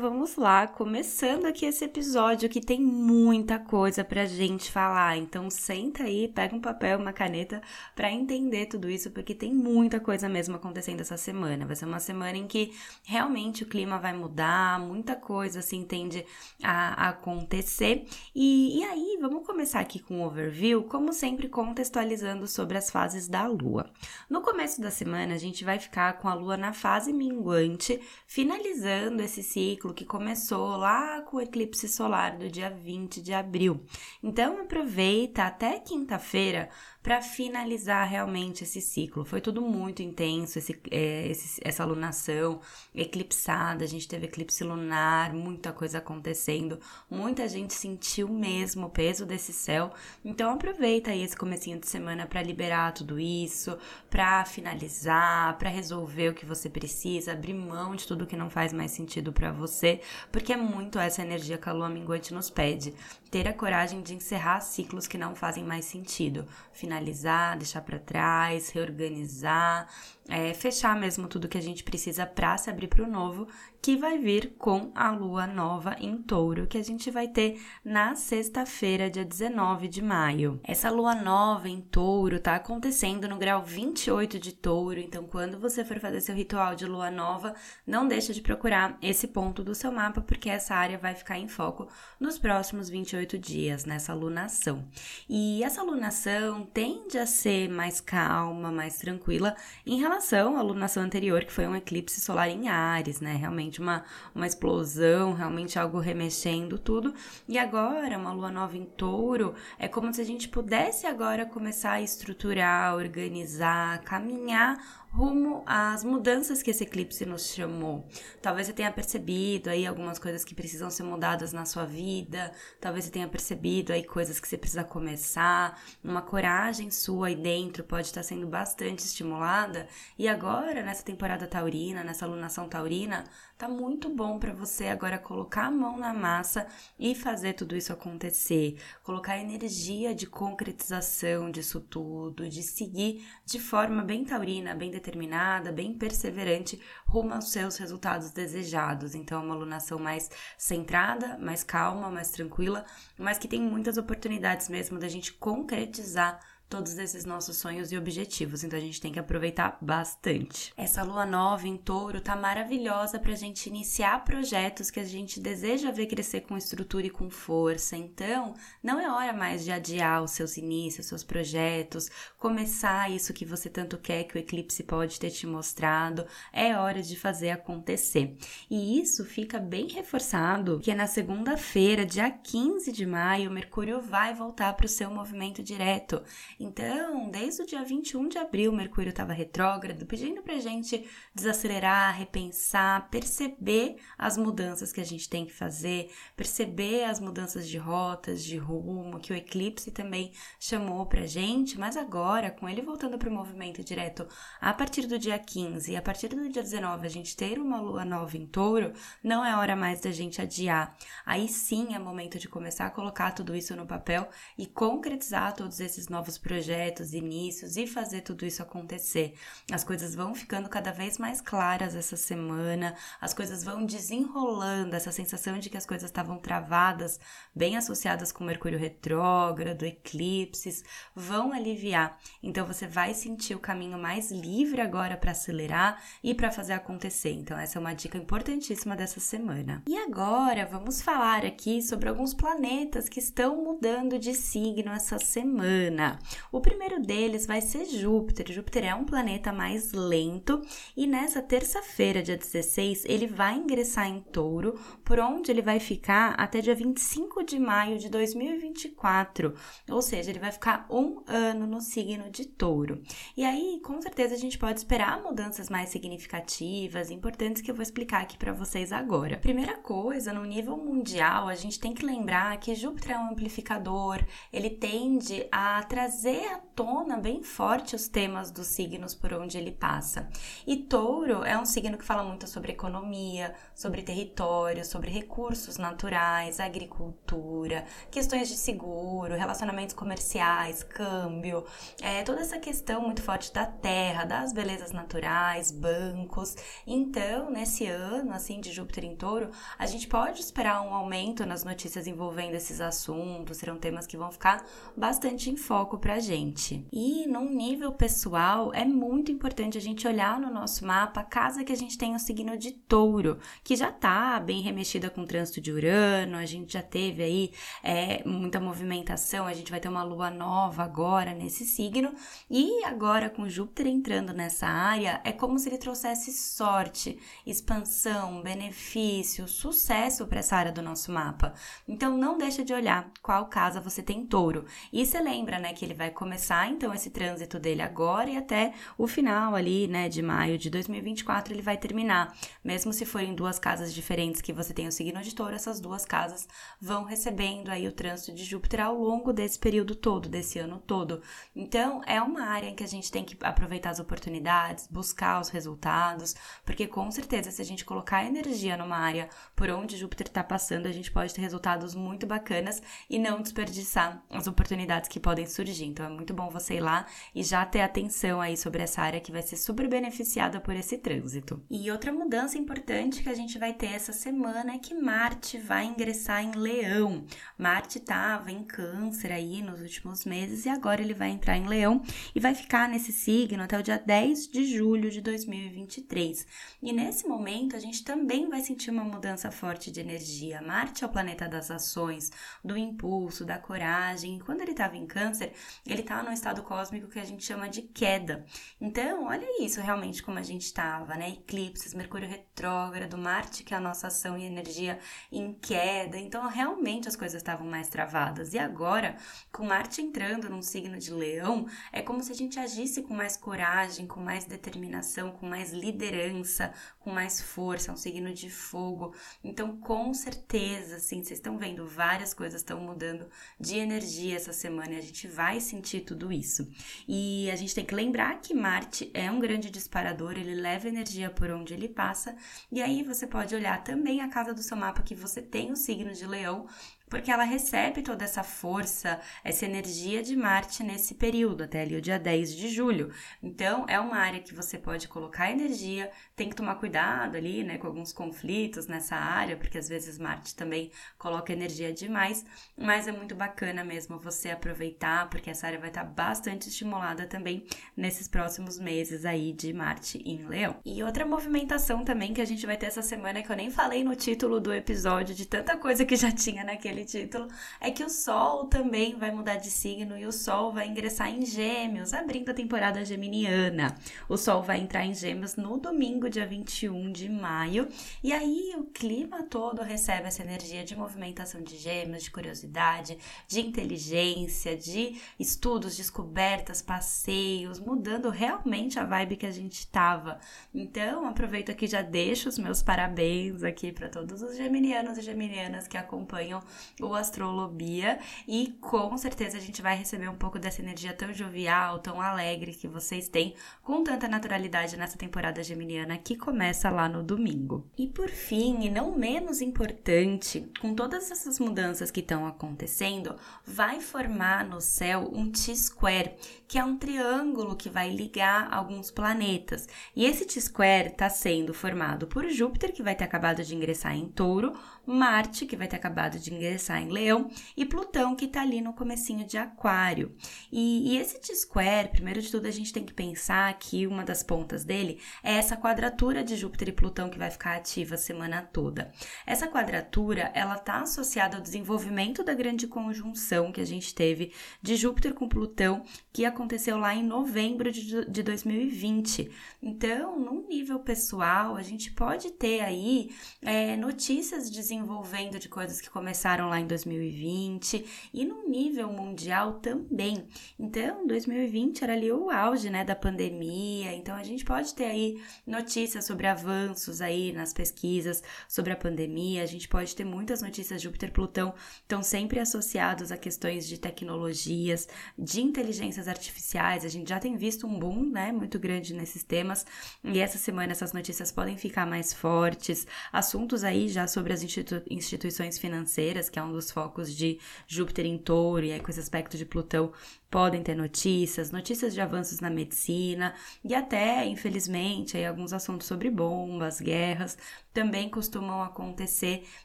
vamos 0.00 0.36
lá, 0.36 0.68
começando 0.68 1.44
aqui 1.44 1.66
esse 1.66 1.84
episódio 1.84 2.48
que 2.48 2.60
tem 2.60 2.80
muita 2.80 3.58
coisa 3.58 4.04
pra 4.04 4.24
gente 4.24 4.70
falar. 4.70 5.16
Então, 5.16 5.50
senta 5.50 6.04
aí, 6.04 6.28
pega 6.28 6.54
um 6.54 6.60
papel, 6.60 6.96
uma 6.96 7.12
caneta 7.12 7.60
para 7.96 8.12
entender 8.12 8.66
tudo 8.66 8.88
isso, 8.88 9.10
porque 9.10 9.34
tem 9.34 9.52
muita 9.52 9.98
coisa 9.98 10.28
mesmo 10.28 10.54
acontecendo 10.54 11.00
essa 11.00 11.16
semana. 11.16 11.66
Vai 11.66 11.74
ser 11.74 11.86
uma 11.86 11.98
semana 11.98 12.38
em 12.38 12.46
que 12.46 12.72
realmente 13.04 13.64
o 13.64 13.66
clima 13.66 13.98
vai 13.98 14.12
mudar, 14.12 14.78
muita 14.78 15.16
coisa 15.16 15.60
se 15.60 15.74
entende 15.74 16.24
a, 16.62 17.08
acontecer. 17.08 18.06
E, 18.32 18.78
e 18.78 18.84
aí, 18.84 19.18
vamos 19.20 19.44
começar 19.44 19.80
aqui 19.80 19.98
com 19.98 20.18
um 20.18 20.24
overview, 20.24 20.84
como 20.84 21.12
sempre 21.12 21.48
contextualizando 21.48 22.46
sobre 22.46 22.78
as 22.78 22.90
fases 22.90 23.26
da 23.26 23.44
lua. 23.48 23.90
No 24.30 24.40
começo 24.40 24.80
da 24.80 24.90
semana, 24.92 25.34
a 25.34 25.38
gente 25.38 25.64
vai 25.64 25.80
ficar 25.80 26.18
com 26.18 26.28
a 26.28 26.34
lua 26.34 26.56
na 26.56 26.72
fase 26.72 27.12
minguante, 27.12 28.00
finalizando 28.24 29.20
esse 29.20 29.47
ciclo 29.52 29.94
que 29.94 30.04
começou 30.04 30.76
lá 30.76 31.22
com 31.22 31.38
o 31.38 31.40
eclipse 31.40 31.88
solar 31.88 32.36
do 32.36 32.48
dia 32.48 32.70
20 32.70 33.22
de 33.22 33.32
abril. 33.32 33.80
Então 34.22 34.60
aproveita 34.60 35.44
até 35.44 35.78
quinta-feira 35.78 36.68
para 37.08 37.22
finalizar 37.22 38.06
realmente 38.06 38.64
esse 38.64 38.82
ciclo. 38.82 39.24
Foi 39.24 39.40
tudo 39.40 39.62
muito 39.62 40.02
intenso, 40.02 40.58
esse, 40.58 40.78
é, 40.90 41.26
esse, 41.28 41.58
essa 41.64 41.82
lunação 41.82 42.60
eclipsada, 42.94 43.82
a 43.82 43.88
gente 43.88 44.06
teve 44.06 44.26
eclipse 44.26 44.62
lunar, 44.62 45.32
muita 45.32 45.72
coisa 45.72 45.96
acontecendo, 45.96 46.78
muita 47.08 47.48
gente 47.48 47.72
sentiu 47.72 48.28
mesmo 48.28 48.88
o 48.88 48.90
peso 48.90 49.24
desse 49.24 49.54
céu. 49.54 49.90
Então 50.22 50.50
aproveita 50.52 51.10
aí 51.10 51.22
esse 51.22 51.34
comecinho 51.34 51.80
de 51.80 51.88
semana 51.88 52.26
para 52.26 52.42
liberar 52.42 52.92
tudo 52.92 53.18
isso, 53.18 53.78
para 54.10 54.44
finalizar, 54.44 55.56
para 55.56 55.70
resolver 55.70 56.28
o 56.28 56.34
que 56.34 56.44
você 56.44 56.68
precisa, 56.68 57.32
abrir 57.32 57.54
mão 57.54 57.96
de 57.96 58.06
tudo 58.06 58.26
que 58.26 58.36
não 58.36 58.50
faz 58.50 58.70
mais 58.70 58.90
sentido 58.90 59.32
para 59.32 59.50
você, 59.50 60.02
porque 60.30 60.52
é 60.52 60.58
muito 60.58 60.98
essa 60.98 61.22
energia 61.22 61.56
que 61.56 61.70
a 61.70 61.72
lua 61.72 61.88
minguante 61.88 62.34
nos 62.34 62.50
pede. 62.50 62.92
Ter 63.30 63.46
a 63.46 63.52
coragem 63.52 64.00
de 64.00 64.14
encerrar 64.14 64.60
ciclos 64.60 65.06
que 65.06 65.18
não 65.18 65.34
fazem 65.34 65.62
mais 65.62 65.84
sentido. 65.84 66.46
Finalizar 66.72 67.58
deixar 67.58 67.82
para 67.82 67.98
trás, 67.98 68.70
reorganizar, 68.70 69.86
é, 70.28 70.52
fechar 70.52 70.94
mesmo 70.94 71.26
tudo 71.26 71.48
que 71.48 71.56
a 71.56 71.62
gente 71.62 71.82
precisa 71.82 72.26
para 72.26 72.56
se 72.58 72.68
abrir 72.68 72.86
para 72.86 73.02
o 73.02 73.10
novo, 73.10 73.48
que 73.80 73.96
vai 73.96 74.18
vir 74.18 74.54
com 74.58 74.92
a 74.94 75.10
lua 75.10 75.46
nova 75.46 75.96
em 75.98 76.18
touro, 76.18 76.66
que 76.66 76.76
a 76.76 76.84
gente 76.84 77.10
vai 77.10 77.26
ter 77.28 77.62
na 77.82 78.14
sexta-feira, 78.14 79.08
dia 79.08 79.24
19 79.24 79.88
de 79.88 80.02
maio. 80.02 80.60
Essa 80.64 80.90
lua 80.90 81.14
nova 81.14 81.68
em 81.68 81.80
touro 81.80 82.38
tá 82.38 82.56
acontecendo 82.56 83.26
no 83.28 83.38
grau 83.38 83.62
28 83.62 84.38
de 84.38 84.52
touro, 84.52 85.00
então 85.00 85.24
quando 85.24 85.58
você 85.58 85.84
for 85.84 85.98
fazer 85.98 86.20
seu 86.20 86.34
ritual 86.34 86.74
de 86.74 86.84
lua 86.84 87.10
nova, 87.10 87.54
não 87.86 88.06
deixa 88.06 88.34
de 88.34 88.42
procurar 88.42 88.98
esse 89.00 89.28
ponto 89.28 89.64
do 89.64 89.74
seu 89.74 89.90
mapa, 89.90 90.20
porque 90.20 90.50
essa 90.50 90.74
área 90.74 90.98
vai 90.98 91.14
ficar 91.14 91.38
em 91.38 91.48
foco 91.48 91.88
nos 92.20 92.38
próximos 92.38 92.90
28 92.90 93.38
dias, 93.38 93.86
nessa 93.86 94.12
lunação. 94.12 94.86
E 95.28 95.62
essa 95.64 95.82
lunação 95.82 96.66
tende 96.66 97.16
a 97.16 97.26
ser 97.26 97.70
mais 97.70 98.00
calma, 98.00 98.70
mais 98.70 98.98
tranquila 98.98 99.56
em 99.86 99.98
relação 99.98 100.17
relação 100.18 100.58
à 100.58 100.62
lunação 100.62 101.04
anterior, 101.04 101.44
que 101.44 101.52
foi 101.52 101.66
um 101.68 101.76
eclipse 101.76 102.20
solar 102.20 102.48
em 102.48 102.68
Ares, 102.68 103.20
né? 103.20 103.36
Realmente 103.36 103.80
uma, 103.80 104.04
uma 104.34 104.48
explosão, 104.48 105.32
realmente 105.32 105.78
algo 105.78 106.00
remexendo 106.00 106.76
tudo. 106.76 107.14
E 107.46 107.56
agora, 107.56 108.18
uma 108.18 108.32
lua 108.32 108.50
nova 108.50 108.76
em 108.76 108.84
touro, 108.84 109.54
é 109.78 109.86
como 109.86 110.12
se 110.12 110.20
a 110.20 110.24
gente 110.24 110.48
pudesse 110.48 111.06
agora 111.06 111.46
começar 111.46 111.92
a 111.92 112.02
estruturar, 112.02 112.96
organizar, 112.96 114.02
caminhar 114.02 114.97
rumo 115.10 115.62
às 115.66 116.04
mudanças 116.04 116.62
que 116.62 116.70
esse 116.70 116.84
eclipse 116.84 117.24
nos 117.24 117.52
chamou. 117.52 118.06
Talvez 118.40 118.66
você 118.66 118.72
tenha 118.72 118.92
percebido 118.92 119.70
aí 119.70 119.86
algumas 119.86 120.18
coisas 120.18 120.44
que 120.44 120.54
precisam 120.54 120.90
ser 120.90 121.02
mudadas 121.02 121.52
na 121.52 121.64
sua 121.64 121.84
vida, 121.84 122.52
talvez 122.80 123.04
você 123.04 123.10
tenha 123.10 123.28
percebido 123.28 123.92
aí 123.92 124.04
coisas 124.04 124.38
que 124.38 124.46
você 124.46 124.58
precisa 124.58 124.84
começar, 124.84 125.80
uma 126.02 126.22
coragem 126.22 126.90
sua 126.90 127.28
aí 127.28 127.36
dentro 127.36 127.84
pode 127.84 128.06
estar 128.06 128.22
sendo 128.22 128.46
bastante 128.46 129.00
estimulada. 129.00 129.88
E 130.18 130.28
agora, 130.28 130.82
nessa 130.82 131.02
temporada 131.02 131.46
taurina, 131.46 132.04
nessa 132.04 132.26
lunação 132.26 132.68
taurina, 132.68 133.24
tá 133.56 133.68
muito 133.68 134.08
bom 134.08 134.38
para 134.38 134.52
você 134.52 134.88
agora 134.88 135.18
colocar 135.18 135.66
a 135.66 135.70
mão 135.70 135.98
na 135.98 136.12
massa 136.12 136.66
e 136.98 137.14
fazer 137.14 137.54
tudo 137.54 137.76
isso 137.76 137.92
acontecer, 137.92 138.78
colocar 139.02 139.38
energia 139.38 140.14
de 140.14 140.26
concretização 140.26 141.50
disso 141.50 141.80
tudo, 141.80 142.48
de 142.48 142.62
seguir 142.62 143.26
de 143.44 143.58
forma 143.58 144.02
bem 144.02 144.24
taurina, 144.24 144.74
bem 144.74 144.90
determinada, 144.98 145.72
bem 145.72 145.92
perseverante 145.94 146.80
rumo 147.06 147.32
aos 147.34 147.50
seus 147.50 147.76
resultados 147.76 148.30
desejados. 148.30 149.14
Então, 149.14 149.40
é 149.40 149.44
uma 149.44 149.54
alunação 149.54 149.98
mais 149.98 150.30
centrada, 150.56 151.38
mais 151.38 151.62
calma, 151.62 152.10
mais 152.10 152.30
tranquila, 152.30 152.84
mas 153.16 153.38
que 153.38 153.48
tem 153.48 153.62
muitas 153.62 153.96
oportunidades 153.96 154.68
mesmo 154.68 154.98
da 154.98 155.08
gente 155.08 155.32
concretizar 155.32 156.40
todos 156.68 156.98
esses 156.98 157.24
nossos 157.24 157.56
sonhos 157.56 157.90
e 157.90 157.96
objetivos, 157.96 158.62
então 158.62 158.78
a 158.78 158.82
gente 158.82 159.00
tem 159.00 159.10
que 159.10 159.18
aproveitar 159.18 159.78
bastante. 159.80 160.72
Essa 160.76 161.02
lua 161.02 161.24
nova 161.24 161.66
em 161.66 161.76
touro 161.76 162.20
tá 162.20 162.36
maravilhosa 162.36 163.18
pra 163.18 163.34
gente 163.34 163.68
iniciar 163.68 164.24
projetos 164.24 164.90
que 164.90 165.00
a 165.00 165.04
gente 165.04 165.40
deseja 165.40 165.90
ver 165.90 166.06
crescer 166.06 166.42
com 166.42 166.56
estrutura 166.56 167.06
e 167.06 167.10
com 167.10 167.30
força. 167.30 167.96
Então, 167.96 168.54
não 168.82 169.00
é 169.00 169.10
hora 169.10 169.32
mais 169.32 169.64
de 169.64 169.72
adiar 169.72 170.22
os 170.22 170.32
seus 170.32 170.56
inícios, 170.56 171.06
seus 171.06 171.24
projetos, 171.24 172.10
começar 172.36 173.10
isso 173.10 173.32
que 173.32 173.44
você 173.44 173.70
tanto 173.70 173.96
quer 173.96 174.24
que 174.24 174.36
o 174.36 174.38
eclipse 174.38 174.82
pode 174.82 175.18
ter 175.18 175.30
te 175.30 175.46
mostrado. 175.46 176.26
É 176.52 176.76
hora 176.76 177.02
de 177.02 177.16
fazer 177.16 177.50
acontecer. 177.50 178.36
E 178.70 179.00
isso 179.00 179.24
fica 179.24 179.58
bem 179.58 179.88
reforçado 179.88 180.80
que 180.80 180.94
na 180.94 181.06
segunda-feira, 181.06 182.04
dia 182.04 182.30
15 182.30 182.92
de 182.92 183.06
maio, 183.06 183.50
Mercúrio 183.50 184.00
vai 184.00 184.34
voltar 184.34 184.74
para 184.74 184.86
o 184.86 184.88
seu 184.88 185.10
movimento 185.10 185.62
direto. 185.62 186.22
Então, 186.60 187.30
desde 187.30 187.62
o 187.62 187.66
dia 187.66 187.84
21 187.84 188.28
de 188.28 188.36
abril, 188.36 188.72
Mercúrio 188.72 189.10
estava 189.10 189.32
retrógrado, 189.32 190.04
pedindo 190.06 190.42
para 190.42 190.58
gente 190.58 191.08
desacelerar, 191.32 192.18
repensar, 192.18 193.08
perceber 193.10 193.96
as 194.18 194.36
mudanças 194.36 194.92
que 194.92 195.00
a 195.00 195.04
gente 195.04 195.28
tem 195.28 195.46
que 195.46 195.52
fazer, 195.52 196.10
perceber 196.36 197.04
as 197.04 197.20
mudanças 197.20 197.68
de 197.68 197.78
rotas, 197.78 198.42
de 198.42 198.56
rumo, 198.56 199.20
que 199.20 199.32
o 199.32 199.36
eclipse 199.36 199.92
também 199.92 200.32
chamou 200.58 201.06
para 201.06 201.26
gente, 201.28 201.78
mas 201.78 201.96
agora, 201.96 202.50
com 202.50 202.68
ele 202.68 202.82
voltando 202.82 203.18
para 203.18 203.30
o 203.30 203.32
movimento 203.32 203.84
direto 203.84 204.26
a 204.60 204.74
partir 204.74 205.06
do 205.06 205.16
dia 205.16 205.38
15 205.38 205.92
e 205.92 205.96
a 205.96 206.02
partir 206.02 206.28
do 206.28 206.48
dia 206.48 206.62
19 206.62 207.06
a 207.06 207.10
gente 207.10 207.36
ter 207.36 207.60
uma 207.60 207.80
lua 207.80 208.04
nova 208.04 208.36
em 208.36 208.46
touro, 208.46 208.92
não 209.22 209.44
é 209.44 209.54
hora 209.54 209.76
mais 209.76 210.00
da 210.00 210.10
gente 210.10 210.42
adiar. 210.42 210.96
Aí 211.24 211.46
sim 211.46 211.94
é 211.94 212.00
momento 212.00 212.36
de 212.36 212.48
começar 212.48 212.86
a 212.86 212.90
colocar 212.90 213.30
tudo 213.30 213.54
isso 213.54 213.76
no 213.76 213.86
papel 213.86 214.28
e 214.56 214.66
concretizar 214.66 215.54
todos 215.54 215.78
esses 215.78 216.08
novos 216.08 216.36
projetos, 216.48 217.12
inícios 217.12 217.76
e 217.76 217.86
fazer 217.86 218.22
tudo 218.22 218.46
isso 218.46 218.62
acontecer. 218.62 219.34
As 219.70 219.84
coisas 219.84 220.14
vão 220.14 220.34
ficando 220.34 220.66
cada 220.66 220.90
vez 220.90 221.18
mais 221.18 221.42
claras 221.42 221.94
essa 221.94 222.16
semana, 222.16 222.94
as 223.20 223.34
coisas 223.34 223.62
vão 223.62 223.84
desenrolando, 223.84 224.96
essa 224.96 225.12
sensação 225.12 225.58
de 225.58 225.68
que 225.68 225.76
as 225.76 225.84
coisas 225.84 226.08
estavam 226.08 226.38
travadas, 226.38 227.20
bem 227.54 227.76
associadas 227.76 228.32
com 228.32 228.44
Mercúrio 228.44 228.78
retrógrado, 228.78 229.84
eclipses, 229.84 230.82
vão 231.14 231.52
aliviar. 231.52 232.18
Então 232.42 232.66
você 232.66 232.86
vai 232.86 233.12
sentir 233.12 233.54
o 233.54 233.60
caminho 233.60 233.98
mais 233.98 234.32
livre 234.32 234.80
agora 234.80 235.18
para 235.18 235.32
acelerar 235.32 236.02
e 236.24 236.34
para 236.34 236.50
fazer 236.50 236.72
acontecer. 236.72 237.32
Então 237.32 237.58
essa 237.58 237.78
é 237.78 237.80
uma 237.80 237.94
dica 237.94 238.16
importantíssima 238.16 238.96
dessa 238.96 239.20
semana. 239.20 239.82
E 239.86 239.98
agora 239.98 240.64
vamos 240.64 241.02
falar 241.02 241.44
aqui 241.44 241.82
sobre 241.82 242.08
alguns 242.08 242.32
planetas 242.32 243.06
que 243.06 243.20
estão 243.20 243.62
mudando 243.62 244.18
de 244.18 244.32
signo 244.32 244.90
essa 244.92 245.18
semana. 245.18 246.18
O 246.50 246.60
primeiro 246.60 247.00
deles 247.00 247.46
vai 247.46 247.60
ser 247.60 247.84
Júpiter. 247.86 248.50
Júpiter 248.52 248.84
é 248.84 248.94
um 248.94 249.04
planeta 249.04 249.52
mais 249.52 249.92
lento 249.92 250.62
e 250.96 251.06
nessa 251.06 251.42
terça-feira, 251.42 252.22
dia 252.22 252.36
16, 252.36 253.04
ele 253.06 253.26
vai 253.26 253.56
ingressar 253.56 254.08
em 254.08 254.20
Touro, 254.20 254.78
por 255.04 255.18
onde 255.18 255.50
ele 255.50 255.62
vai 255.62 255.80
ficar 255.80 256.34
até 256.34 256.60
dia 256.60 256.74
25 256.74 257.44
de 257.44 257.58
maio 257.58 257.98
de 257.98 258.08
2024. 258.08 259.54
Ou 259.90 260.02
seja, 260.02 260.30
ele 260.30 260.38
vai 260.38 260.52
ficar 260.52 260.86
um 260.90 261.22
ano 261.26 261.66
no 261.66 261.80
signo 261.80 262.30
de 262.30 262.46
Touro. 262.46 263.02
E 263.36 263.44
aí, 263.44 263.80
com 263.84 264.00
certeza, 264.00 264.34
a 264.34 264.38
gente 264.38 264.58
pode 264.58 264.78
esperar 264.78 265.22
mudanças 265.22 265.68
mais 265.68 265.90
significativas, 265.90 267.10
importantes 267.10 267.62
que 267.62 267.70
eu 267.70 267.74
vou 267.74 267.82
explicar 267.82 268.22
aqui 268.22 268.36
para 268.36 268.52
vocês 268.52 268.92
agora. 268.92 269.38
Primeira 269.38 269.76
coisa, 269.76 270.32
no 270.32 270.44
nível 270.44 270.76
mundial, 270.76 271.48
a 271.48 271.54
gente 271.54 271.80
tem 271.80 271.94
que 271.94 272.04
lembrar 272.04 272.56
que 272.58 272.74
Júpiter 272.74 273.12
é 273.12 273.18
um 273.18 273.30
amplificador, 273.30 274.24
ele 274.52 274.70
tende 274.70 275.46
a 275.50 275.82
trazer 275.82 276.27
à 276.36 276.58
tona 276.74 277.16
bem 277.16 277.42
forte 277.42 277.96
os 277.96 278.08
temas 278.08 278.50
dos 278.50 278.68
signos 278.68 279.14
por 279.14 279.32
onde 279.32 279.58
ele 279.58 279.72
passa. 279.72 280.28
E 280.66 280.76
Touro 280.76 281.42
é 281.42 281.58
um 281.58 281.64
signo 281.64 281.98
que 281.98 282.04
fala 282.04 282.22
muito 282.22 282.46
sobre 282.46 282.72
economia, 282.72 283.54
sobre 283.74 284.02
território, 284.02 284.84
sobre 284.84 285.10
recursos 285.10 285.76
naturais, 285.76 286.60
agricultura, 286.60 287.84
questões 288.10 288.48
de 288.48 288.56
seguro, 288.56 289.34
relacionamentos 289.34 289.94
comerciais, 289.94 290.82
câmbio, 290.82 291.64
é, 292.00 292.22
toda 292.22 292.40
essa 292.40 292.58
questão 292.58 293.02
muito 293.02 293.22
forte 293.22 293.52
da 293.52 293.66
terra, 293.66 294.24
das 294.24 294.52
belezas 294.52 294.92
naturais, 294.92 295.70
bancos. 295.70 296.56
Então, 296.86 297.50
nesse 297.50 297.86
ano, 297.86 298.32
assim, 298.32 298.60
de 298.60 298.72
Júpiter 298.72 299.04
em 299.04 299.16
Touro, 299.16 299.50
a 299.78 299.86
gente 299.86 300.06
pode 300.06 300.40
esperar 300.40 300.80
um 300.82 300.94
aumento 300.94 301.44
nas 301.44 301.64
notícias 301.64 302.06
envolvendo 302.06 302.54
esses 302.54 302.80
assuntos, 302.80 303.56
serão 303.56 303.78
temas 303.78 304.06
que 304.06 304.16
vão 304.16 304.30
ficar 304.30 304.64
bastante 304.96 305.50
em 305.50 305.56
foco 305.56 305.98
gente. 306.20 306.86
E 306.92 307.26
num 307.26 307.52
nível 307.54 307.92
pessoal, 307.92 308.72
é 308.74 308.84
muito 308.84 309.30
importante 309.30 309.78
a 309.78 309.80
gente 309.80 310.06
olhar 310.06 310.40
no 310.40 310.50
nosso 310.50 310.86
mapa 310.86 311.20
a 311.20 311.24
casa 311.24 311.64
que 311.64 311.72
a 311.72 311.76
gente 311.76 311.98
tem 311.98 312.14
o 312.14 312.18
signo 312.18 312.56
de 312.56 312.72
Touro, 312.72 313.38
que 313.62 313.76
já 313.76 313.90
tá 313.90 314.38
bem 314.40 314.60
remexida 314.60 315.10
com 315.10 315.22
o 315.22 315.26
trânsito 315.26 315.60
de 315.60 315.72
Urano, 315.72 316.36
a 316.36 316.46
gente 316.46 316.72
já 316.72 316.82
teve 316.82 317.22
aí 317.22 317.52
é, 317.82 318.22
muita 318.26 318.60
movimentação, 318.60 319.46
a 319.46 319.52
gente 319.52 319.70
vai 319.70 319.80
ter 319.80 319.88
uma 319.88 320.02
lua 320.02 320.30
nova 320.30 320.82
agora 320.82 321.34
nesse 321.34 321.64
signo, 321.64 322.12
e 322.50 322.84
agora 322.84 323.30
com 323.30 323.48
Júpiter 323.48 323.86
entrando 323.86 324.32
nessa 324.32 324.66
área, 324.66 325.20
é 325.24 325.32
como 325.32 325.58
se 325.58 325.68
ele 325.68 325.78
trouxesse 325.78 326.32
sorte, 326.32 327.18
expansão, 327.46 328.42
benefício, 328.42 329.48
sucesso 329.48 330.26
para 330.26 330.40
essa 330.40 330.56
área 330.56 330.72
do 330.72 330.82
nosso 330.82 331.12
mapa. 331.12 331.54
Então 331.86 332.16
não 332.16 332.38
deixa 332.38 332.64
de 332.64 332.72
olhar 332.72 333.10
qual 333.22 333.46
casa 333.46 333.80
você 333.80 334.02
tem 334.02 334.26
touro. 334.26 334.64
E 334.92 335.04
você 335.04 335.20
lembra, 335.20 335.58
né, 335.58 335.72
que 335.72 335.84
ele 335.84 335.94
vai 335.94 336.07
começar 336.10 336.68
então 336.68 336.92
esse 336.94 337.10
trânsito 337.10 337.58
dele 337.58 337.82
agora 337.82 338.30
e 338.30 338.36
até 338.36 338.72
o 338.96 339.06
final 339.06 339.54
ali, 339.54 339.86
né, 339.86 340.08
de 340.08 340.22
maio 340.22 340.58
de 340.58 340.70
2024 340.70 341.52
ele 341.52 341.62
vai 341.62 341.76
terminar. 341.76 342.34
Mesmo 342.62 342.92
se 342.92 343.04
forem 343.04 343.34
duas 343.34 343.58
casas 343.58 343.92
diferentes 343.92 344.40
que 344.40 344.52
você 344.52 344.72
tem 344.72 344.86
o 344.86 344.92
signo 344.92 345.20
de 345.22 345.34
touro, 345.34 345.54
essas 345.54 345.80
duas 345.80 346.04
casas 346.04 346.48
vão 346.80 347.04
recebendo 347.04 347.70
aí 347.70 347.86
o 347.86 347.92
trânsito 347.92 348.32
de 348.32 348.44
Júpiter 348.44 348.80
ao 348.80 348.96
longo 348.96 349.32
desse 349.32 349.58
período 349.58 349.94
todo, 349.94 350.28
desse 350.28 350.58
ano 350.58 350.82
todo. 350.86 351.22
Então, 351.54 352.02
é 352.06 352.20
uma 352.20 352.42
área 352.42 352.68
em 352.68 352.74
que 352.74 352.84
a 352.84 352.88
gente 352.88 353.10
tem 353.10 353.24
que 353.24 353.36
aproveitar 353.42 353.90
as 353.90 354.00
oportunidades, 354.00 354.86
buscar 354.90 355.40
os 355.40 355.48
resultados, 355.48 356.34
porque 356.64 356.86
com 356.86 357.10
certeza 357.10 357.50
se 357.50 357.62
a 357.62 357.64
gente 357.64 357.84
colocar 357.84 358.24
energia 358.24 358.76
numa 358.76 358.96
área 358.96 359.28
por 359.56 359.70
onde 359.70 359.96
Júpiter 359.96 360.26
está 360.26 360.44
passando, 360.44 360.86
a 360.86 360.92
gente 360.92 361.10
pode 361.10 361.34
ter 361.34 361.40
resultados 361.40 361.94
muito 361.94 362.26
bacanas 362.26 362.82
e 363.08 363.18
não 363.18 363.40
desperdiçar 363.42 364.22
as 364.30 364.46
oportunidades 364.46 365.08
que 365.08 365.20
podem 365.20 365.46
surgir. 365.46 365.87
Então, 365.88 366.06
é 366.06 366.08
muito 366.08 366.32
bom 366.32 366.48
você 366.48 366.74
ir 366.74 366.80
lá 366.80 367.06
e 367.34 367.42
já 367.42 367.64
ter 367.64 367.80
atenção 367.80 368.40
aí 368.40 368.56
sobre 368.56 368.82
essa 368.82 369.02
área 369.02 369.20
que 369.20 369.32
vai 369.32 369.42
ser 369.42 369.56
super 369.56 369.88
beneficiada 369.88 370.60
por 370.60 370.74
esse 370.74 370.98
trânsito. 370.98 371.62
E 371.70 371.90
outra 371.90 372.12
mudança 372.12 372.58
importante 372.58 373.22
que 373.22 373.28
a 373.28 373.34
gente 373.34 373.58
vai 373.58 373.72
ter 373.72 373.92
essa 373.92 374.12
semana 374.12 374.74
é 374.74 374.78
que 374.78 374.94
Marte 374.94 375.58
vai 375.58 375.86
ingressar 375.86 376.42
em 376.42 376.52
Leão. 376.52 377.24
Marte 377.56 377.98
estava 377.98 378.50
em 378.50 378.62
Câncer 378.62 379.32
aí 379.32 379.62
nos 379.62 379.80
últimos 379.80 380.24
meses 380.24 380.66
e 380.66 380.68
agora 380.68 381.02
ele 381.02 381.14
vai 381.14 381.30
entrar 381.30 381.56
em 381.56 381.66
Leão 381.66 382.02
e 382.34 382.40
vai 382.40 382.54
ficar 382.54 382.88
nesse 382.88 383.12
signo 383.12 383.62
até 383.62 383.78
o 383.78 383.82
dia 383.82 383.98
10 383.98 384.48
de 384.48 384.64
julho 384.64 385.10
de 385.10 385.20
2023. 385.20 386.46
E 386.82 386.92
nesse 386.92 387.26
momento 387.26 387.74
a 387.74 387.80
gente 387.80 388.04
também 388.04 388.48
vai 388.48 388.60
sentir 388.60 388.90
uma 388.90 389.04
mudança 389.04 389.50
forte 389.50 389.90
de 389.90 390.00
energia. 390.00 390.62
Marte 390.62 391.04
é 391.04 391.06
o 391.06 391.10
planeta 391.10 391.48
das 391.48 391.70
ações, 391.70 392.30
do 392.64 392.76
impulso, 392.76 393.44
da 393.44 393.58
coragem. 393.58 394.38
Quando 394.38 394.60
ele 394.60 394.72
estava 394.72 394.96
em 394.96 395.06
Câncer, 395.06 395.52
ele 395.86 396.00
estava 396.00 396.22
num 396.22 396.32
estado 396.32 396.62
cósmico 396.62 397.08
que 397.08 397.18
a 397.18 397.24
gente 397.24 397.44
chama 397.44 397.68
de 397.68 397.82
queda. 397.82 398.44
Então, 398.80 399.26
olha 399.26 399.64
isso 399.64 399.80
realmente 399.80 400.22
como 400.22 400.38
a 400.38 400.42
gente 400.42 400.62
estava, 400.62 401.14
né? 401.14 401.30
Eclipses, 401.30 401.94
Mercúrio 401.94 402.28
retrógrado, 402.28 403.16
Marte, 403.16 403.64
que 403.64 403.74
é 403.74 403.76
a 403.76 403.80
nossa 403.80 404.08
ação 404.08 404.36
e 404.36 404.44
energia 404.44 404.98
em 405.30 405.52
queda. 405.52 406.18
Então, 406.18 406.46
realmente 406.48 407.08
as 407.08 407.16
coisas 407.16 407.40
estavam 407.40 407.66
mais 407.66 407.88
travadas. 407.88 408.54
E 408.54 408.58
agora, 408.58 409.16
com 409.52 409.66
Marte 409.66 410.00
entrando 410.00 410.48
num 410.48 410.62
signo 410.62 410.98
de 410.98 411.12
Leão, 411.12 411.66
é 411.92 412.02
como 412.02 412.22
se 412.22 412.32
a 412.32 412.34
gente 412.34 412.58
agisse 412.58 413.02
com 413.02 413.14
mais 413.14 413.36
coragem, 413.36 414.06
com 414.06 414.20
mais 414.20 414.44
determinação, 414.44 415.32
com 415.32 415.46
mais 415.46 415.72
liderança, 415.72 416.72
com 417.08 417.14
mais 417.14 417.40
força, 417.40 417.90
é 417.90 417.94
um 417.94 417.96
signo 417.96 418.34
de 418.34 418.50
fogo. 418.50 419.14
Então, 419.42 419.78
com 419.78 420.12
certeza, 420.12 420.96
assim, 420.96 421.22
vocês 421.22 421.38
estão 421.38 421.56
vendo, 421.56 421.86
várias 421.86 422.34
coisas 422.34 422.60
estão 422.60 422.78
mudando 422.80 423.26
de 423.58 423.78
energia 423.78 424.36
essa 424.36 424.52
semana 424.52 424.92
e 424.92 424.98
a 424.98 425.00
gente 425.00 425.26
vai 425.26 425.58
sentir 425.58 426.02
tudo 426.02 426.30
isso. 426.30 426.70
E 427.08 427.50
a 427.50 427.56
gente 427.56 427.74
tem 427.74 427.84
que 427.84 427.94
lembrar 427.94 428.38
que 428.42 428.52
Marte 428.52 429.10
é 429.14 429.30
um 429.30 429.40
grande 429.40 429.70
disparador, 429.70 430.32
ele 430.32 430.54
leva 430.54 430.86
energia 430.86 431.30
por 431.30 431.50
onde 431.50 431.72
ele 431.72 431.88
passa, 431.88 432.36
e 432.70 432.82
aí 432.82 433.02
você 433.02 433.26
pode 433.26 433.54
olhar 433.54 433.82
também 433.82 434.20
a 434.20 434.28
casa 434.28 434.52
do 434.52 434.62
seu 434.62 434.76
mapa 434.76 435.02
que 435.02 435.14
você 435.14 435.40
tem 435.40 435.72
o 435.72 435.76
signo 435.76 436.12
de 436.12 436.26
Leão 436.26 436.66
porque 437.08 437.30
ela 437.30 437.44
recebe 437.44 438.02
toda 438.02 438.24
essa 438.24 438.42
força, 438.42 439.20
essa 439.42 439.64
energia 439.64 440.22
de 440.22 440.36
Marte 440.36 440.82
nesse 440.82 441.14
período, 441.14 441.64
até 441.64 441.82
ali 441.82 441.96
o 441.96 442.00
dia 442.00 442.18
10 442.18 442.54
de 442.54 442.68
julho. 442.68 443.10
Então, 443.42 443.84
é 443.88 443.98
uma 443.98 444.16
área 444.16 444.40
que 444.40 444.54
você 444.54 444.78
pode 444.78 445.08
colocar 445.08 445.50
energia, 445.50 446.10
tem 446.36 446.48
que 446.48 446.56
tomar 446.56 446.76
cuidado 446.76 447.36
ali, 447.36 447.64
né, 447.64 447.78
com 447.78 447.86
alguns 447.86 448.12
conflitos 448.12 448.86
nessa 448.86 449.16
área, 449.16 449.56
porque 449.56 449.78
às 449.78 449.88
vezes 449.88 450.18
Marte 450.18 450.54
também 450.54 450.90
coloca 451.18 451.52
energia 451.52 451.92
demais, 451.92 452.44
mas 452.76 453.08
é 453.08 453.12
muito 453.12 453.34
bacana 453.34 453.84
mesmo 453.84 454.18
você 454.18 454.50
aproveitar, 454.50 455.28
porque 455.30 455.50
essa 455.50 455.66
área 455.66 455.78
vai 455.78 455.88
estar 455.88 456.04
bastante 456.04 456.68
estimulada 456.68 457.26
também 457.26 457.66
nesses 457.96 458.28
próximos 458.28 458.78
meses 458.78 459.24
aí 459.24 459.52
de 459.52 459.72
Marte 459.72 460.22
em 460.24 460.46
Leão. 460.46 460.76
E 460.84 461.02
outra 461.02 461.24
movimentação 461.24 462.04
também 462.04 462.34
que 462.34 462.40
a 462.40 462.44
gente 462.44 462.66
vai 462.66 462.76
ter 462.76 462.86
essa 462.86 463.02
semana, 463.02 463.42
que 463.42 463.50
eu 463.50 463.56
nem 463.56 463.70
falei 463.70 464.04
no 464.04 464.14
título 464.14 464.60
do 464.60 464.72
episódio, 464.72 465.34
de 465.34 465.46
tanta 465.46 465.76
coisa 465.76 466.04
que 466.04 466.16
já 466.16 466.30
tinha 466.30 466.64
naquele 466.64 466.97
aquele 466.98 467.04
título, 467.04 467.48
é 467.80 467.90
que 467.90 468.02
o 468.02 468.08
Sol 468.08 468.66
também 468.66 469.16
vai 469.16 469.30
mudar 469.30 469.56
de 469.56 469.70
signo 469.70 470.18
e 470.18 470.26
o 470.26 470.32
Sol 470.32 470.72
vai 470.72 470.88
ingressar 470.88 471.30
em 471.30 471.44
Gêmeos, 471.44 472.12
abrindo 472.12 472.50
a 472.50 472.54
temporada 472.54 473.04
geminiana. 473.04 473.96
O 474.28 474.36
Sol 474.36 474.62
vai 474.62 474.80
entrar 474.80 475.04
em 475.04 475.14
Gêmeos 475.14 475.56
no 475.56 475.78
domingo, 475.78 476.28
dia 476.28 476.46
21 476.46 477.12
de 477.12 477.28
maio, 477.28 477.88
e 478.22 478.32
aí 478.32 478.74
o 478.76 478.84
clima 478.84 479.44
todo 479.44 479.82
recebe 479.82 480.28
essa 480.28 480.42
energia 480.42 480.84
de 480.84 480.96
movimentação 480.96 481.62
de 481.62 481.76
Gêmeos, 481.76 482.24
de 482.24 482.30
curiosidade, 482.30 483.18
de 483.46 483.60
inteligência, 483.60 484.76
de 484.76 485.20
estudos, 485.38 485.96
descobertas, 485.96 486.82
passeios, 486.82 487.78
mudando 487.78 488.30
realmente 488.30 488.98
a 488.98 489.04
vibe 489.04 489.36
que 489.36 489.46
a 489.46 489.50
gente 489.50 489.86
tava. 489.86 490.40
Então, 490.74 491.26
aproveito 491.26 491.70
aqui 491.70 491.86
já 491.86 492.02
deixo 492.02 492.48
os 492.48 492.58
meus 492.58 492.82
parabéns 492.82 493.62
aqui 493.62 493.92
para 493.92 494.08
todos 494.08 494.42
os 494.42 494.56
geminianos 494.56 495.18
e 495.18 495.22
geminianas 495.22 495.86
que 495.86 495.96
acompanham 495.96 496.62
o 497.00 497.14
Astrolobia 497.14 498.18
e 498.46 498.76
com 498.80 499.16
certeza 499.16 499.56
a 499.56 499.60
gente 499.60 499.82
vai 499.82 499.96
receber 499.96 500.28
um 500.28 500.36
pouco 500.36 500.58
dessa 500.58 500.82
energia 500.82 501.12
tão 501.12 501.32
jovial, 501.32 501.98
tão 501.98 502.20
alegre 502.20 502.74
que 502.74 502.88
vocês 502.88 503.28
têm 503.28 503.54
com 503.82 504.02
tanta 504.02 504.28
naturalidade 504.28 504.96
nessa 504.96 505.18
temporada 505.18 505.62
geminiana 505.62 506.18
que 506.18 506.36
começa 506.36 506.90
lá 506.90 507.08
no 507.08 507.22
domingo. 507.22 507.86
E 507.96 508.06
por 508.06 508.28
fim, 508.28 508.84
e 508.84 508.90
não 508.90 509.16
menos 509.16 509.60
importante, 509.60 510.70
com 510.80 510.94
todas 510.94 511.30
essas 511.30 511.58
mudanças 511.58 512.10
que 512.10 512.20
estão 512.20 512.46
acontecendo, 512.46 513.36
vai 513.64 514.00
formar 514.00 514.64
no 514.64 514.80
céu 514.80 515.30
um 515.32 515.50
T-square, 515.50 516.34
que 516.66 516.78
é 516.78 516.84
um 516.84 516.96
triângulo 516.96 517.76
que 517.76 517.88
vai 517.88 518.10
ligar 518.10 518.72
alguns 518.72 519.10
planetas. 519.10 519.88
E 520.14 520.24
esse 520.24 520.46
T-square 520.46 521.08
está 521.08 521.28
sendo 521.28 521.72
formado 521.72 522.26
por 522.26 522.48
Júpiter, 522.48 522.92
que 522.92 523.02
vai 523.02 523.14
ter 523.14 523.24
acabado 523.24 523.62
de 523.62 523.74
ingressar 523.74 524.14
em 524.14 524.26
Touro, 524.28 524.72
Marte, 525.06 525.64
que 525.64 525.76
vai 525.76 525.88
ter 525.88 525.96
acabado 525.96 526.38
de 526.38 526.52
ingressar 526.52 526.77
em 526.78 527.10
Leão, 527.10 527.50
e 527.76 527.84
Plutão, 527.84 528.34
que 528.34 528.46
está 528.46 528.62
ali 528.62 528.80
no 528.80 528.92
comecinho 528.92 529.46
de 529.46 529.58
Aquário. 529.58 530.34
E, 530.72 531.12
e 531.12 531.18
esse 531.18 531.38
T-square, 531.38 532.08
primeiro 532.08 532.40
de 532.40 532.50
tudo, 532.50 532.66
a 532.66 532.70
gente 532.70 532.92
tem 532.92 533.04
que 533.04 533.12
pensar 533.12 533.72
que 533.78 534.06
uma 534.06 534.24
das 534.24 534.42
pontas 534.42 534.84
dele 534.84 535.20
é 535.42 535.54
essa 535.54 535.76
quadratura 535.76 536.42
de 536.42 536.56
Júpiter 536.56 536.88
e 536.88 536.92
Plutão 536.92 537.28
que 537.28 537.38
vai 537.38 537.50
ficar 537.50 537.76
ativa 537.76 538.14
a 538.14 538.18
semana 538.18 538.62
toda. 538.62 539.12
Essa 539.46 539.66
quadratura, 539.66 540.50
ela 540.54 540.76
está 540.76 541.00
associada 541.00 541.56
ao 541.56 541.62
desenvolvimento 541.62 542.42
da 542.42 542.54
grande 542.54 542.86
conjunção 542.86 543.70
que 543.70 543.80
a 543.80 543.86
gente 543.86 544.14
teve 544.14 544.52
de 544.82 544.96
Júpiter 544.96 545.34
com 545.34 545.48
Plutão, 545.48 546.02
que 546.32 546.44
aconteceu 546.44 546.96
lá 546.96 547.14
em 547.14 547.22
novembro 547.22 547.92
de, 547.92 548.24
de 548.24 548.42
2020. 548.42 549.50
Então, 549.82 550.38
num 550.38 550.66
nível 550.66 550.98
pessoal, 551.00 551.76
a 551.76 551.82
gente 551.82 552.10
pode 552.12 552.50
ter 552.52 552.80
aí 552.80 553.30
é, 553.62 553.96
notícias 553.96 554.70
de 554.70 554.78
desenvolvendo 554.88 555.58
de 555.58 555.68
coisas 555.68 556.00
que 556.00 556.08
começaram 556.08 556.67
lá 556.68 556.80
em 556.80 556.86
2020 556.86 558.04
e 558.32 558.44
no 558.44 558.68
nível 558.68 559.12
mundial 559.12 559.74
também. 559.74 560.46
Então, 560.78 561.26
2020 561.26 562.04
era 562.04 562.12
ali 562.12 562.30
o 562.30 562.50
auge, 562.50 562.90
né, 562.90 563.04
da 563.04 563.16
pandemia. 563.16 564.14
Então, 564.14 564.36
a 564.36 564.42
gente 564.42 564.64
pode 564.64 564.94
ter 564.94 565.06
aí 565.06 565.40
notícias 565.66 566.26
sobre 566.26 566.46
avanços 566.46 567.20
aí 567.20 567.52
nas 567.52 567.72
pesquisas 567.72 568.42
sobre 568.68 568.92
a 568.92 568.96
pandemia. 568.96 569.62
A 569.62 569.66
gente 569.66 569.88
pode 569.88 570.14
ter 570.14 570.24
muitas 570.24 570.62
notícias. 570.62 571.00
Júpiter, 571.00 571.32
Plutão 571.32 571.74
estão 572.00 572.22
sempre 572.22 572.60
associados 572.60 573.32
a 573.32 573.36
questões 573.36 573.86
de 573.88 573.98
tecnologias, 573.98 575.08
de 575.38 575.60
inteligências 575.60 576.28
artificiais. 576.28 577.04
A 577.04 577.08
gente 577.08 577.28
já 577.28 577.38
tem 577.38 577.56
visto 577.56 577.86
um 577.86 577.98
boom, 577.98 578.30
né, 578.30 578.52
muito 578.52 578.78
grande 578.78 579.14
nesses 579.14 579.42
temas. 579.42 579.86
E 580.24 580.38
essa 580.38 580.58
semana 580.58 580.92
essas 580.92 581.12
notícias 581.12 581.52
podem 581.52 581.76
ficar 581.76 582.06
mais 582.06 582.32
fortes. 582.32 583.06
Assuntos 583.32 583.84
aí 583.84 584.08
já 584.08 584.26
sobre 584.26 584.52
as 584.52 584.62
institu 584.62 585.02
instituições 585.10 585.78
financeiras, 585.78 586.48
que 586.48 586.57
é 586.58 586.62
um 586.62 586.72
dos 586.72 586.90
focos 586.90 587.34
de 587.34 587.58
Júpiter 587.86 588.26
em 588.26 588.36
touro, 588.36 588.84
e 588.84 588.92
aí 588.92 589.00
com 589.00 589.10
esse 589.10 589.20
aspecto 589.20 589.56
de 589.56 589.64
Plutão 589.64 590.12
podem 590.50 590.82
ter 590.82 590.94
notícias, 590.94 591.70
notícias 591.70 592.14
de 592.14 592.20
avanços 592.20 592.60
na 592.60 592.70
medicina 592.70 593.54
e 593.84 593.94
até, 593.94 594.46
infelizmente, 594.46 595.36
aí 595.36 595.44
alguns 595.44 595.72
assuntos 595.72 596.06
sobre 596.06 596.30
bombas, 596.30 597.00
guerras, 597.00 597.58
também 597.92 598.30
costumam 598.30 598.82
acontecer 598.82 599.64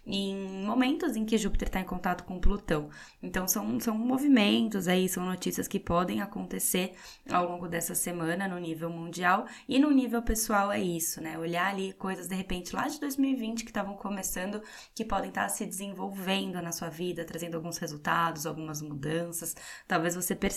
em 0.06 0.64
momentos 0.66 1.16
em 1.16 1.26
que 1.26 1.38
Júpiter 1.38 1.68
está 1.68 1.82
em 1.82 1.86
contato 1.86 2.24
com 2.24 2.40
Plutão. 2.40 2.90
Então, 3.22 3.48
são, 3.48 3.80
são 3.80 3.98
movimentos 3.98 4.88
aí, 4.88 5.10
são 5.10 5.26
notícias 5.26 5.68
que 5.68 5.80
podem 5.80 6.22
acontecer 6.22 6.94
ao 7.30 7.50
longo 7.50 7.68
dessa 7.68 7.96
semana 7.96 8.48
no 8.48 8.60
nível 8.60 8.90
mundial 8.90 9.46
e 9.68 9.80
no 9.80 9.92
nível 9.92 10.22
pessoal 10.22 10.72
é 10.72 10.80
isso, 10.80 11.22
né? 11.22 11.38
Olhar 11.38 11.74
ali 11.74 11.92
coisas 11.94 12.28
de 12.28 12.36
repente 12.36 12.76
lá 12.76 12.88
de 12.88 13.00
2020 13.00 13.64
que 13.64 13.70
estavam 13.70 13.96
começando, 13.96 14.62
que 14.96 15.04
podem 15.04 15.30
estar 15.30 15.44
tá 15.44 15.50
se 15.50 15.66
desenvolvendo 15.66 16.62
na 16.62 16.72
sua 16.72 16.90
vida, 16.90 17.26
trazendo 17.26 17.56
alguns 17.56 17.78
resultados, 17.78 18.46
algumas 18.46 18.82
mudanças. 18.82 19.56
Talvez 19.88 20.16
você 20.16 20.36
perceba 20.36 20.53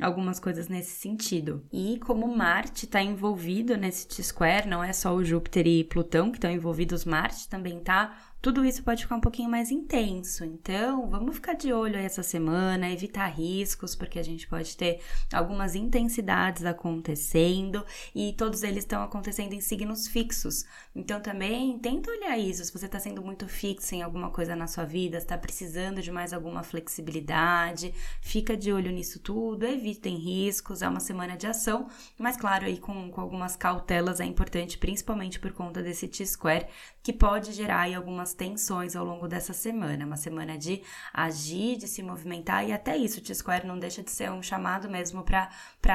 algumas 0.00 0.38
coisas 0.38 0.68
nesse 0.68 0.92
sentido. 0.92 1.64
E 1.72 1.98
como 2.00 2.36
Marte 2.36 2.84
está 2.84 3.02
envolvido 3.02 3.76
nesse 3.76 4.06
T-square, 4.06 4.68
não 4.68 4.82
é 4.82 4.92
só 4.92 5.14
o 5.14 5.24
Júpiter 5.24 5.66
e 5.66 5.84
Plutão 5.84 6.30
que 6.30 6.38
estão 6.38 6.50
envolvidos, 6.50 7.04
Marte 7.04 7.48
também 7.48 7.80
tá 7.80 8.16
tudo 8.44 8.62
isso 8.62 8.82
pode 8.82 9.04
ficar 9.04 9.16
um 9.16 9.22
pouquinho 9.22 9.48
mais 9.48 9.70
intenso. 9.70 10.44
Então, 10.44 11.08
vamos 11.08 11.36
ficar 11.36 11.54
de 11.54 11.72
olho 11.72 11.96
aí 11.96 12.04
essa 12.04 12.22
semana, 12.22 12.90
evitar 12.92 13.26
riscos, 13.28 13.96
porque 13.96 14.18
a 14.18 14.22
gente 14.22 14.46
pode 14.46 14.76
ter 14.76 15.00
algumas 15.32 15.74
intensidades 15.74 16.66
acontecendo 16.66 17.82
e 18.14 18.34
todos 18.34 18.62
eles 18.62 18.84
estão 18.84 19.02
acontecendo 19.02 19.54
em 19.54 19.62
signos 19.62 20.06
fixos. 20.06 20.66
Então, 20.94 21.22
também 21.22 21.78
tenta 21.78 22.10
olhar 22.10 22.36
isso. 22.36 22.62
Se 22.62 22.70
você 22.70 22.84
está 22.84 23.00
sendo 23.00 23.22
muito 23.22 23.48
fixo 23.48 23.94
em 23.94 24.02
alguma 24.02 24.28
coisa 24.28 24.54
na 24.54 24.66
sua 24.66 24.84
vida, 24.84 25.16
está 25.16 25.38
precisando 25.38 26.02
de 26.02 26.12
mais 26.12 26.34
alguma 26.34 26.62
flexibilidade, 26.62 27.94
fica 28.20 28.54
de 28.54 28.70
olho 28.70 28.92
nisso 28.92 29.20
tudo, 29.20 29.64
evitem 29.64 30.18
riscos. 30.18 30.82
É 30.82 30.88
uma 30.88 31.00
semana 31.00 31.34
de 31.34 31.46
ação, 31.46 31.88
mas 32.18 32.36
claro, 32.36 32.66
aí 32.66 32.76
com, 32.76 33.10
com 33.10 33.22
algumas 33.22 33.56
cautelas 33.56 34.20
é 34.20 34.26
importante, 34.26 34.76
principalmente 34.76 35.40
por 35.40 35.52
conta 35.52 35.82
desse 35.82 36.06
T-square, 36.06 36.66
que 37.02 37.12
pode 37.12 37.50
gerar 37.52 37.80
aí 37.80 37.94
algumas 37.94 38.33
tensões 38.34 38.94
ao 38.94 39.04
longo 39.04 39.26
dessa 39.26 39.52
semana. 39.52 40.04
Uma 40.04 40.16
semana 40.16 40.58
de 40.58 40.82
agir, 41.12 41.76
de 41.76 41.88
se 41.88 42.02
movimentar 42.02 42.68
e 42.68 42.72
até 42.72 42.96
isso, 42.96 43.20
o 43.20 43.22
T-Square 43.22 43.66
não 43.66 43.78
deixa 43.78 44.02
de 44.02 44.10
ser 44.10 44.30
um 44.30 44.42
chamado 44.42 44.90
mesmo 44.90 45.24
para 45.24 45.50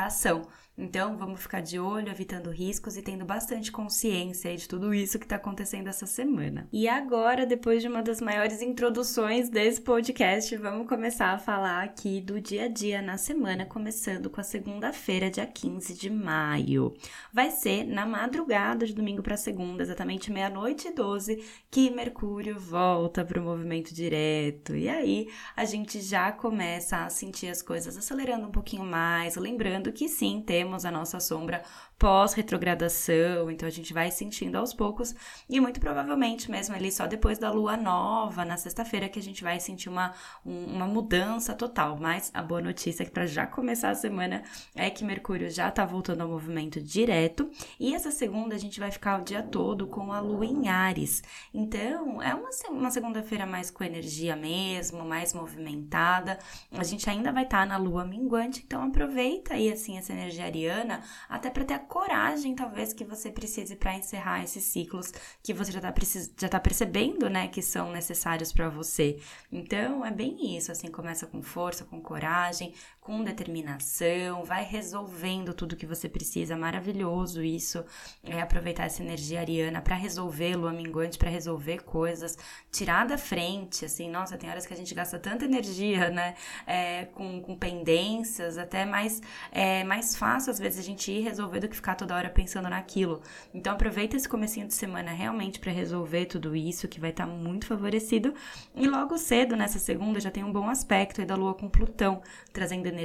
ação. 0.05 0.47
Então, 0.81 1.17
vamos 1.17 1.41
ficar 1.41 1.59
de 1.59 1.77
olho, 1.77 2.09
evitando 2.09 2.49
riscos 2.49 2.95
e 2.95 3.01
tendo 3.01 3.25
bastante 3.25 3.69
consciência 3.69 4.55
de 4.55 4.65
tudo 4.65 4.93
isso 4.93 5.19
que 5.19 5.25
está 5.25 5.35
acontecendo 5.35 5.89
essa 5.89 6.05
semana. 6.05 6.69
E 6.71 6.87
agora, 6.87 7.45
depois 7.45 7.81
de 7.81 7.89
uma 7.89 8.01
das 8.01 8.21
maiores 8.21 8.61
introduções 8.61 9.49
desse 9.49 9.81
podcast, 9.81 10.55
vamos 10.55 10.87
começar 10.87 11.33
a 11.33 11.37
falar 11.37 11.83
aqui 11.83 12.21
do 12.21 12.39
dia 12.39 12.63
a 12.63 12.67
dia 12.69 13.01
na 13.01 13.17
semana, 13.17 13.65
começando 13.65 14.29
com 14.29 14.39
a 14.39 14.43
segunda-feira, 14.43 15.29
dia 15.29 15.45
15 15.45 15.93
de 15.95 16.09
maio. 16.09 16.93
Vai 17.33 17.51
ser 17.51 17.83
na 17.83 18.05
madrugada 18.05 18.85
de 18.85 18.93
domingo 18.93 19.21
para 19.21 19.35
segunda, 19.35 19.83
exatamente 19.83 20.31
meia-noite 20.31 20.87
e 20.87 20.93
12, 20.93 21.43
que 21.69 21.89
Mercúrio 21.89 22.28
volta 22.57 23.25
para 23.25 23.39
o 23.39 23.43
movimento 23.43 23.93
direto. 23.93 24.75
E 24.75 24.87
aí 24.87 25.29
a 25.55 25.65
gente 25.65 26.01
já 26.01 26.31
começa 26.31 27.05
a 27.05 27.09
sentir 27.09 27.47
as 27.47 27.61
coisas 27.61 27.97
acelerando 27.97 28.47
um 28.47 28.51
pouquinho 28.51 28.83
mais, 28.83 29.35
lembrando 29.35 29.91
que 29.91 30.07
sim, 30.07 30.43
temos 30.45 30.85
a 30.85 30.91
nossa 30.91 31.19
sombra 31.19 31.63
pós-retrogradação, 31.99 33.51
então 33.51 33.67
a 33.67 33.71
gente 33.71 33.93
vai 33.93 34.09
sentindo 34.09 34.57
aos 34.57 34.73
poucos 34.73 35.13
e 35.49 35.59
muito 35.59 35.81
provavelmente 35.81 36.49
mesmo 36.49 36.73
ali 36.73 36.89
só 36.93 37.05
depois 37.05 37.37
da 37.37 37.51
lua 37.51 37.75
nova, 37.75 38.45
na 38.45 38.55
sexta-feira, 38.55 39.09
que 39.09 39.19
a 39.19 39.21
gente 39.21 39.43
vai 39.43 39.59
sentir 39.59 39.89
uma, 39.89 40.13
um, 40.45 40.75
uma 40.75 40.87
mudança 40.87 41.53
total. 41.53 41.97
Mas 41.99 42.31
a 42.33 42.41
boa 42.41 42.61
notícia 42.61 43.03
é 43.03 43.05
que 43.05 43.11
para 43.11 43.27
já 43.27 43.45
começar 43.45 43.89
a 43.89 43.95
semana 43.95 44.43
é 44.73 44.89
que 44.89 45.03
Mercúrio 45.03 45.49
já 45.49 45.69
tá 45.69 45.85
voltando 45.85 46.21
ao 46.21 46.29
movimento 46.29 46.81
direto 46.81 47.51
e 47.77 47.93
essa 47.93 48.11
segunda 48.11 48.55
a 48.55 48.59
gente 48.59 48.79
vai 48.79 48.91
ficar 48.91 49.19
o 49.19 49.25
dia 49.25 49.43
todo 49.43 49.85
com 49.85 50.13
a 50.13 50.21
lua 50.21 50.45
em 50.45 50.69
Ares. 50.69 51.21
Então 51.53 52.21
é 52.21 52.33
uma, 52.33 52.49
uma 52.69 52.91
segunda-feira 52.91 53.45
mais 53.45 53.69
com 53.69 53.83
energia 53.83 54.37
mesmo, 54.37 55.03
mais 55.03 55.33
movimentada. 55.33 56.39
A 56.71 56.83
gente 56.83 57.09
ainda 57.09 57.33
vai 57.33 57.43
estar 57.43 57.59
tá 57.59 57.65
na 57.65 57.77
lua 57.77 58.05
minguante, 58.05 58.63
então 58.65 58.83
aproveita 58.83 59.55
aí 59.55 59.69
assim 59.69 59.97
essa 59.97 60.13
energia 60.13 60.45
ariana 60.45 61.01
até 61.27 61.49
para 61.49 61.65
ter 61.65 61.73
a 61.73 61.88
coragem, 61.89 62.55
talvez, 62.55 62.93
que 62.93 63.03
você 63.03 63.31
precise 63.31 63.75
para 63.75 63.95
encerrar 63.95 64.43
esses 64.43 64.63
ciclos 64.63 65.11
que 65.43 65.53
você 65.53 65.71
já 65.71 65.79
está 65.79 65.93
já 66.37 66.47
tá 66.47 66.59
percebendo, 66.59 67.27
né, 67.29 67.47
que 67.47 67.63
são 67.63 67.91
necessários 67.91 68.53
para 68.53 68.69
você. 68.69 69.19
Então, 69.51 70.05
é 70.05 70.11
bem 70.11 70.55
isso, 70.55 70.71
assim, 70.71 70.89
começa 70.89 71.25
com 71.25 71.41
força, 71.41 71.83
com 71.83 71.99
coragem, 71.99 72.73
com 73.09 73.23
determinação, 73.23 74.43
vai 74.43 74.63
resolvendo 74.63 75.51
tudo 75.51 75.75
que 75.75 75.87
você 75.87 76.07
precisa. 76.07 76.55
Maravilhoso 76.55 77.41
isso, 77.41 77.83
é 78.23 78.39
aproveitar 78.39 78.85
essa 78.85 79.01
energia 79.01 79.39
ariana 79.39 79.81
para 79.81 79.95
resolver 79.95 80.55
lua 80.55 80.71
minguante, 80.71 81.17
para 81.17 81.27
resolver 81.27 81.81
coisas, 81.81 82.37
tirar 82.71 83.07
da 83.07 83.17
frente, 83.17 83.83
assim, 83.83 84.07
nossa, 84.11 84.37
tem 84.37 84.47
horas 84.47 84.67
que 84.67 84.75
a 84.75 84.77
gente 84.77 84.93
gasta 84.93 85.17
tanta 85.17 85.45
energia, 85.45 86.11
né, 86.11 86.35
é, 86.67 87.05
com, 87.05 87.41
com 87.41 87.57
pendências, 87.57 88.59
até 88.59 88.85
mais, 88.85 89.23
é, 89.51 89.83
mais 89.83 90.15
fácil 90.15 90.51
às 90.51 90.59
vezes 90.59 90.77
a 90.77 90.83
gente 90.83 91.11
ir 91.11 91.21
resolver 91.21 91.61
do 91.61 91.67
que 91.67 91.75
ficar 91.75 91.95
toda 91.95 92.13
hora 92.13 92.29
pensando 92.29 92.69
naquilo. 92.69 93.23
Então 93.51 93.73
aproveita 93.73 94.17
esse 94.17 94.29
comecinho 94.29 94.67
de 94.67 94.75
semana 94.75 95.09
realmente 95.11 95.59
para 95.59 95.71
resolver 95.71 96.27
tudo 96.27 96.55
isso, 96.55 96.87
que 96.87 96.99
vai 96.99 97.09
estar 97.09 97.25
tá 97.25 97.33
muito 97.33 97.65
favorecido. 97.65 98.35
E 98.75 98.87
logo 98.87 99.17
cedo, 99.17 99.55
nessa 99.55 99.79
segunda, 99.79 100.19
já 100.19 100.29
tem 100.29 100.43
um 100.43 100.51
bom 100.51 100.69
aspecto 100.69 101.21
aí 101.21 101.25
da 101.25 101.33
Lua 101.33 101.55
com 101.55 101.67
Plutão, 101.67 102.21
trazendo 102.53 102.85
energia, 102.85 102.98